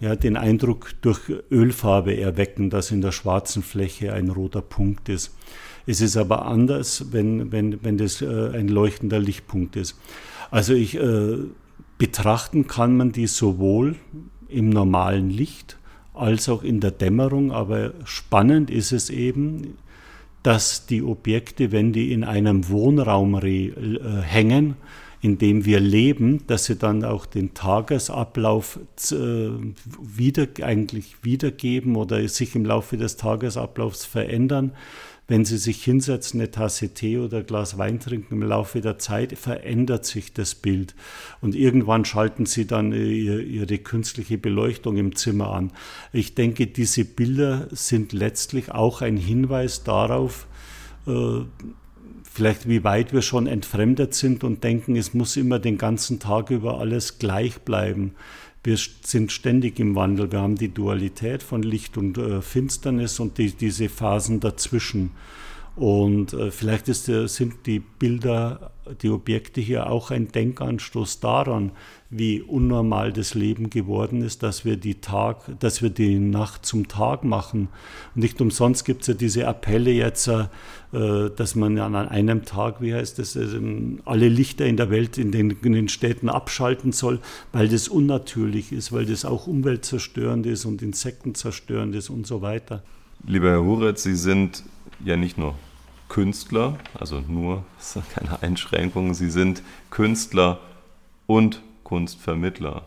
ja, 0.00 0.16
den 0.16 0.36
Eindruck 0.36 0.90
durch 1.00 1.20
Ölfarbe 1.50 2.18
erwecken, 2.18 2.70
dass 2.70 2.90
in 2.90 3.00
der 3.00 3.12
schwarzen 3.12 3.62
Fläche 3.62 4.12
ein 4.12 4.28
roter 4.28 4.62
Punkt 4.62 5.08
ist. 5.08 5.34
Es 5.86 6.02
ist 6.02 6.16
aber 6.18 6.44
anders, 6.44 7.06
wenn, 7.12 7.50
wenn, 7.50 7.82
wenn 7.82 7.96
das 7.96 8.22
ein 8.22 8.68
leuchtender 8.68 9.18
Lichtpunkt 9.18 9.74
ist. 9.74 9.98
Also 10.50 10.74
ich 10.74 10.98
betrachten 11.96 12.66
kann 12.66 12.94
man 12.94 13.10
die 13.10 13.26
sowohl 13.26 13.96
im 14.48 14.68
normalen 14.68 15.30
Licht 15.30 15.78
als 16.12 16.48
auch 16.48 16.62
in 16.62 16.80
der 16.80 16.90
Dämmerung, 16.90 17.52
aber 17.52 17.94
spannend 18.04 18.70
ist 18.70 18.92
es 18.92 19.08
eben, 19.08 19.78
dass 20.42 20.86
die 20.86 21.02
Objekte, 21.02 21.72
wenn 21.72 21.92
die 21.92 22.12
in 22.12 22.24
einem 22.24 22.68
Wohnraum 22.68 23.34
äh, 23.42 23.72
hängen, 24.22 24.76
in 25.20 25.38
dem 25.38 25.64
wir 25.64 25.80
leben, 25.80 26.46
dass 26.46 26.66
sie 26.66 26.76
dann 26.76 27.04
auch 27.04 27.26
den 27.26 27.54
Tagesablauf 27.54 28.78
äh, 29.10 29.48
wieder, 30.00 30.46
eigentlich 30.62 31.16
wiedergeben 31.22 31.96
oder 31.96 32.26
sich 32.28 32.54
im 32.54 32.64
Laufe 32.64 32.96
des 32.96 33.16
Tagesablaufs 33.16 34.04
verändern, 34.04 34.72
wenn 35.28 35.44
Sie 35.44 35.58
sich 35.58 35.84
hinsetzen, 35.84 36.40
eine 36.40 36.50
Tasse 36.50 36.94
Tee 36.94 37.18
oder 37.18 37.38
ein 37.38 37.46
Glas 37.46 37.76
Wein 37.76 38.00
trinken, 38.00 38.34
im 38.34 38.42
Laufe 38.42 38.80
der 38.80 38.98
Zeit 38.98 39.36
verändert 39.38 40.06
sich 40.06 40.32
das 40.32 40.54
Bild. 40.54 40.94
Und 41.42 41.54
irgendwann 41.54 42.06
schalten 42.06 42.46
Sie 42.46 42.66
dann 42.66 42.92
äh, 42.92 43.40
Ihre 43.42 43.78
künstliche 43.78 44.38
Beleuchtung 44.38 44.96
im 44.96 45.14
Zimmer 45.14 45.52
an. 45.52 45.70
Ich 46.14 46.34
denke, 46.34 46.66
diese 46.66 47.04
Bilder 47.04 47.68
sind 47.70 48.14
letztlich 48.14 48.72
auch 48.72 49.02
ein 49.02 49.18
Hinweis 49.18 49.84
darauf, 49.84 50.46
äh, 51.06 51.40
vielleicht 52.24 52.66
wie 52.66 52.82
weit 52.82 53.12
wir 53.12 53.22
schon 53.22 53.46
entfremdet 53.46 54.14
sind 54.14 54.44
und 54.44 54.64
denken, 54.64 54.96
es 54.96 55.12
muss 55.12 55.36
immer 55.36 55.58
den 55.58 55.76
ganzen 55.76 56.20
Tag 56.20 56.48
über 56.48 56.78
alles 56.78 57.18
gleich 57.18 57.58
bleiben. 57.60 58.14
Wir 58.62 58.76
sind 58.76 59.32
ständig 59.32 59.78
im 59.78 59.94
Wandel. 59.94 60.32
Wir 60.32 60.40
haben 60.40 60.56
die 60.56 60.72
Dualität 60.72 61.42
von 61.42 61.62
Licht 61.62 61.96
und 61.96 62.18
äh, 62.18 62.42
Finsternis 62.42 63.20
und 63.20 63.38
die, 63.38 63.52
diese 63.52 63.88
Phasen 63.88 64.40
dazwischen. 64.40 65.10
Und 65.78 66.32
äh, 66.32 66.50
vielleicht 66.50 66.88
ist, 66.88 67.04
sind 67.04 67.66
die 67.66 67.78
Bilder, 67.78 68.72
die 69.00 69.10
Objekte 69.10 69.60
hier 69.60 69.88
auch 69.88 70.10
ein 70.10 70.26
Denkanstoß 70.26 71.20
daran, 71.20 71.70
wie 72.10 72.42
unnormal 72.42 73.12
das 73.12 73.34
Leben 73.34 73.70
geworden 73.70 74.22
ist, 74.22 74.42
dass 74.42 74.64
wir 74.64 74.76
die 74.76 74.96
Tag, 74.96 75.42
dass 75.60 75.80
wir 75.80 75.90
die 75.90 76.18
Nacht 76.18 76.66
zum 76.66 76.88
Tag 76.88 77.22
machen. 77.22 77.68
Und 78.16 78.22
nicht 78.22 78.40
umsonst 78.40 78.84
gibt 78.86 79.02
es 79.02 79.06
ja 79.06 79.14
diese 79.14 79.46
Appelle 79.46 79.92
jetzt, 79.92 80.26
äh, 80.26 80.48
dass 80.90 81.54
man 81.54 81.78
an 81.78 81.94
einem 81.94 82.44
Tag, 82.44 82.82
wie 82.82 82.92
heißt 82.92 83.20
das, 83.20 83.36
äh, 83.36 83.46
alle 84.04 84.28
Lichter 84.28 84.66
in 84.66 84.76
der 84.76 84.90
Welt 84.90 85.16
in 85.16 85.30
den, 85.30 85.50
in 85.62 85.74
den 85.74 85.88
Städten 85.88 86.28
abschalten 86.28 86.90
soll, 86.90 87.20
weil 87.52 87.68
das 87.68 87.86
unnatürlich 87.86 88.72
ist, 88.72 88.90
weil 88.90 89.06
das 89.06 89.24
auch 89.24 89.46
umweltzerstörend 89.46 90.44
ist 90.44 90.64
und 90.64 90.82
insektenzerstörend 90.82 91.94
ist 91.94 92.10
und 92.10 92.26
so 92.26 92.42
weiter. 92.42 92.82
Lieber 93.24 93.50
Herr 93.50 93.62
Huretz, 93.62 94.02
Sie 94.02 94.16
sind 94.16 94.64
ja 95.04 95.16
nicht 95.16 95.38
nur 95.38 95.54
Künstler, 96.08 96.78
also 96.94 97.20
nur, 97.20 97.64
das 97.78 97.96
ist 97.96 98.10
keine 98.10 98.42
Einschränkung, 98.42 99.14
Sie 99.14 99.30
sind 99.30 99.62
Künstler 99.90 100.60
und 101.26 101.62
Kunstvermittler. 101.84 102.82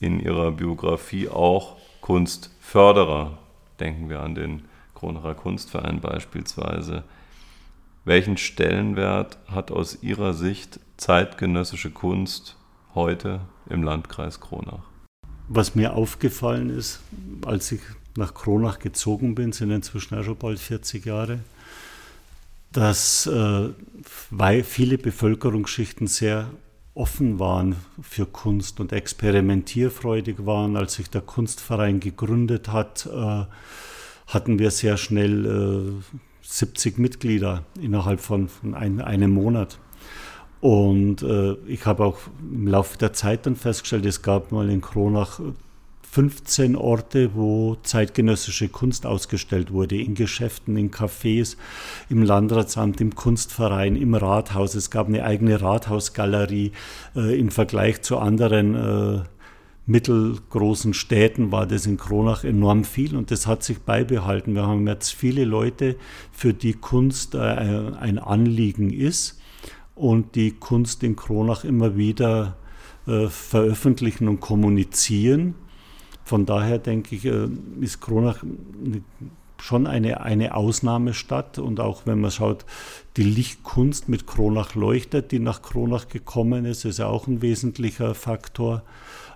In 0.00 0.18
ihrer 0.18 0.50
Biografie 0.50 1.28
auch 1.28 1.76
Kunstförderer. 2.00 3.38
Denken 3.78 4.08
wir 4.08 4.20
an 4.20 4.34
den 4.34 4.64
Kronacher 4.94 5.34
Kunstverein 5.34 6.00
beispielsweise. 6.00 7.04
Welchen 8.04 8.36
Stellenwert 8.36 9.38
hat 9.46 9.70
aus 9.70 10.02
Ihrer 10.02 10.34
Sicht 10.34 10.80
zeitgenössische 10.96 11.92
Kunst 11.92 12.56
heute 12.94 13.42
im 13.70 13.84
Landkreis 13.84 14.40
Kronach? 14.40 14.82
Was 15.48 15.76
mir 15.76 15.94
aufgefallen 15.94 16.70
ist, 16.70 17.00
als 17.46 17.70
ich 17.70 17.80
nach 18.16 18.34
Kronach 18.34 18.80
gezogen 18.80 19.34
bin, 19.34 19.52
sind 19.52 19.70
inzwischen 19.70 20.18
auch 20.18 20.24
schon 20.24 20.36
bald 20.36 20.58
40 20.58 21.06
Jahre, 21.06 21.40
dass 22.72 23.26
äh, 23.26 23.68
viele 24.64 24.98
Bevölkerungsschichten 24.98 26.06
sehr 26.06 26.50
offen 26.94 27.38
waren 27.38 27.76
für 28.00 28.26
Kunst 28.26 28.80
und 28.80 28.92
experimentierfreudig 28.92 30.44
waren. 30.44 30.76
Als 30.76 30.94
sich 30.94 31.08
der 31.08 31.22
Kunstverein 31.22 32.00
gegründet 32.00 32.68
hat, 32.68 33.06
äh, 33.06 33.44
hatten 34.26 34.58
wir 34.58 34.70
sehr 34.70 34.96
schnell 34.96 36.02
äh, 36.02 36.16
70 36.42 36.98
Mitglieder 36.98 37.64
innerhalb 37.80 38.20
von, 38.20 38.48
von 38.48 38.74
ein, 38.74 39.00
einem 39.00 39.30
Monat. 39.30 39.78
Und 40.60 41.22
äh, 41.22 41.54
ich 41.66 41.86
habe 41.86 42.04
auch 42.04 42.18
im 42.40 42.68
Laufe 42.68 42.96
der 42.98 43.12
Zeit 43.12 43.46
dann 43.46 43.56
festgestellt, 43.56 44.06
es 44.06 44.22
gab 44.22 44.52
mal 44.52 44.70
in 44.70 44.80
Kronach 44.80 45.40
15 46.12 46.76
Orte, 46.76 47.30
wo 47.34 47.76
zeitgenössische 47.82 48.68
Kunst 48.68 49.06
ausgestellt 49.06 49.72
wurde, 49.72 49.96
in 49.96 50.14
Geschäften, 50.14 50.76
in 50.76 50.90
Cafés, 50.90 51.56
im 52.10 52.22
Landratsamt, 52.22 53.00
im 53.00 53.14
Kunstverein, 53.14 53.96
im 53.96 54.12
Rathaus. 54.12 54.74
Es 54.74 54.90
gab 54.90 55.06
eine 55.06 55.24
eigene 55.24 55.62
Rathausgalerie. 55.62 56.72
Äh, 57.16 57.40
Im 57.40 57.50
Vergleich 57.50 58.02
zu 58.02 58.18
anderen 58.18 58.74
äh, 58.74 59.22
mittelgroßen 59.86 60.92
Städten 60.92 61.50
war 61.50 61.66
das 61.66 61.86
in 61.86 61.96
Kronach 61.96 62.44
enorm 62.44 62.84
viel 62.84 63.16
und 63.16 63.30
das 63.30 63.46
hat 63.46 63.62
sich 63.62 63.78
beibehalten. 63.78 64.54
Wir 64.54 64.66
haben 64.66 64.86
jetzt 64.86 65.14
viele 65.14 65.46
Leute, 65.46 65.96
für 66.30 66.52
die 66.52 66.74
Kunst 66.74 67.34
äh, 67.34 67.38
ein 67.38 68.18
Anliegen 68.18 68.90
ist 68.92 69.40
und 69.94 70.34
die 70.34 70.50
Kunst 70.50 71.04
in 71.04 71.16
Kronach 71.16 71.64
immer 71.64 71.96
wieder 71.96 72.58
äh, 73.06 73.28
veröffentlichen 73.28 74.28
und 74.28 74.40
kommunizieren. 74.40 75.54
Von 76.24 76.46
daher 76.46 76.78
denke 76.78 77.16
ich, 77.16 77.24
äh, 77.24 77.48
ist 77.80 78.00
Kronach 78.00 78.44
schon 79.62 79.86
eine, 79.86 80.22
eine 80.22 80.54
Ausnahmestadt 80.54 81.58
und 81.58 81.78
auch 81.78 82.04
wenn 82.04 82.20
man 82.20 82.32
schaut, 82.32 82.64
die 83.16 83.22
Lichtkunst 83.22 84.08
mit 84.08 84.26
Kronach 84.26 84.74
leuchtet, 84.74 85.30
die 85.30 85.38
nach 85.38 85.62
Kronach 85.62 86.08
gekommen 86.08 86.64
ist, 86.64 86.84
ist 86.84 86.98
ja 86.98 87.06
auch 87.06 87.28
ein 87.28 87.42
wesentlicher 87.42 88.14
Faktor. 88.14 88.82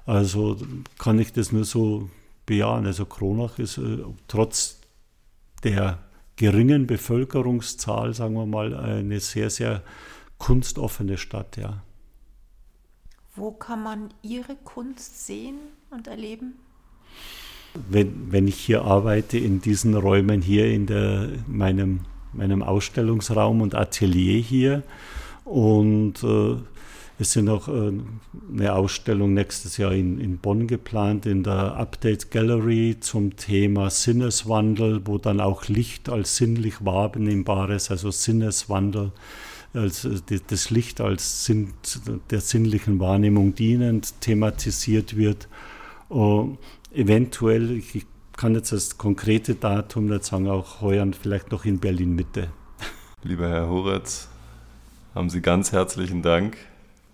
Also 0.04 0.56
kann 0.98 1.18
ich 1.18 1.32
das 1.32 1.52
nur 1.52 1.64
so 1.64 2.10
bejahen. 2.44 2.86
Also 2.86 3.06
Kronach 3.06 3.58
ist 3.58 3.78
äh, 3.78 3.98
trotz 4.26 4.80
der 5.62 5.98
geringen 6.36 6.86
Bevölkerungszahl, 6.86 8.12
sagen 8.14 8.34
wir 8.34 8.46
mal, 8.46 8.74
eine 8.74 9.20
sehr, 9.20 9.50
sehr 9.50 9.82
kunstoffene 10.38 11.18
Stadt, 11.18 11.56
ja. 11.56 11.82
Wo 13.34 13.52
kann 13.52 13.82
man 13.82 14.14
Ihre 14.22 14.56
Kunst 14.56 15.26
sehen 15.26 15.56
und 15.90 16.06
erleben? 16.06 16.54
Wenn, 17.90 18.30
wenn 18.30 18.48
ich 18.48 18.56
hier 18.56 18.82
arbeite, 18.82 19.38
in 19.38 19.60
diesen 19.60 19.94
Räumen 19.94 20.42
hier, 20.42 20.66
in 20.70 20.86
der, 20.86 21.28
meinem, 21.46 22.00
meinem 22.32 22.62
Ausstellungsraum 22.62 23.60
und 23.60 23.74
Atelier 23.74 24.40
hier. 24.40 24.82
Und 25.44 26.22
äh, 26.24 26.56
Es 27.18 27.32
sind 27.32 27.48
auch 27.48 27.68
äh, 27.68 27.92
eine 28.52 28.74
Ausstellung 28.74 29.32
nächstes 29.32 29.78
Jahr 29.78 29.92
in, 29.92 30.20
in 30.20 30.36
Bonn 30.36 30.66
geplant, 30.66 31.24
in 31.24 31.42
der 31.42 31.76
Update 31.76 32.30
Gallery 32.30 32.96
zum 33.00 33.36
Thema 33.36 33.88
Sinneswandel, 33.88 35.00
wo 35.06 35.16
dann 35.16 35.40
auch 35.40 35.66
Licht 35.68 36.10
als 36.10 36.36
sinnlich 36.36 36.84
wahrnehmbares, 36.84 37.90
also 37.90 38.10
Sinneswandel, 38.10 39.12
als 39.72 40.04
äh, 40.04 40.40
das 40.46 40.68
Licht 40.68 41.00
als 41.00 41.46
Sinn, 41.46 41.72
der 42.28 42.42
sinnlichen 42.42 43.00
Wahrnehmung 43.00 43.54
dienend 43.54 44.20
thematisiert 44.20 45.16
wird. 45.16 45.48
Eventuell, 46.96 47.72
ich 47.72 48.06
kann 48.38 48.54
jetzt 48.54 48.72
das 48.72 48.96
konkrete 48.96 49.54
Datum 49.54 50.06
nicht 50.06 50.24
sagen, 50.24 50.48
auch 50.48 50.80
heuer 50.80 51.06
vielleicht 51.12 51.52
noch 51.52 51.66
in 51.66 51.78
Berlin 51.78 52.14
Mitte. 52.14 52.48
Lieber 53.22 53.50
Herr 53.50 53.68
Horetz, 53.68 54.28
haben 55.14 55.28
Sie 55.28 55.42
ganz 55.42 55.72
herzlichen 55.72 56.22
Dank 56.22 56.56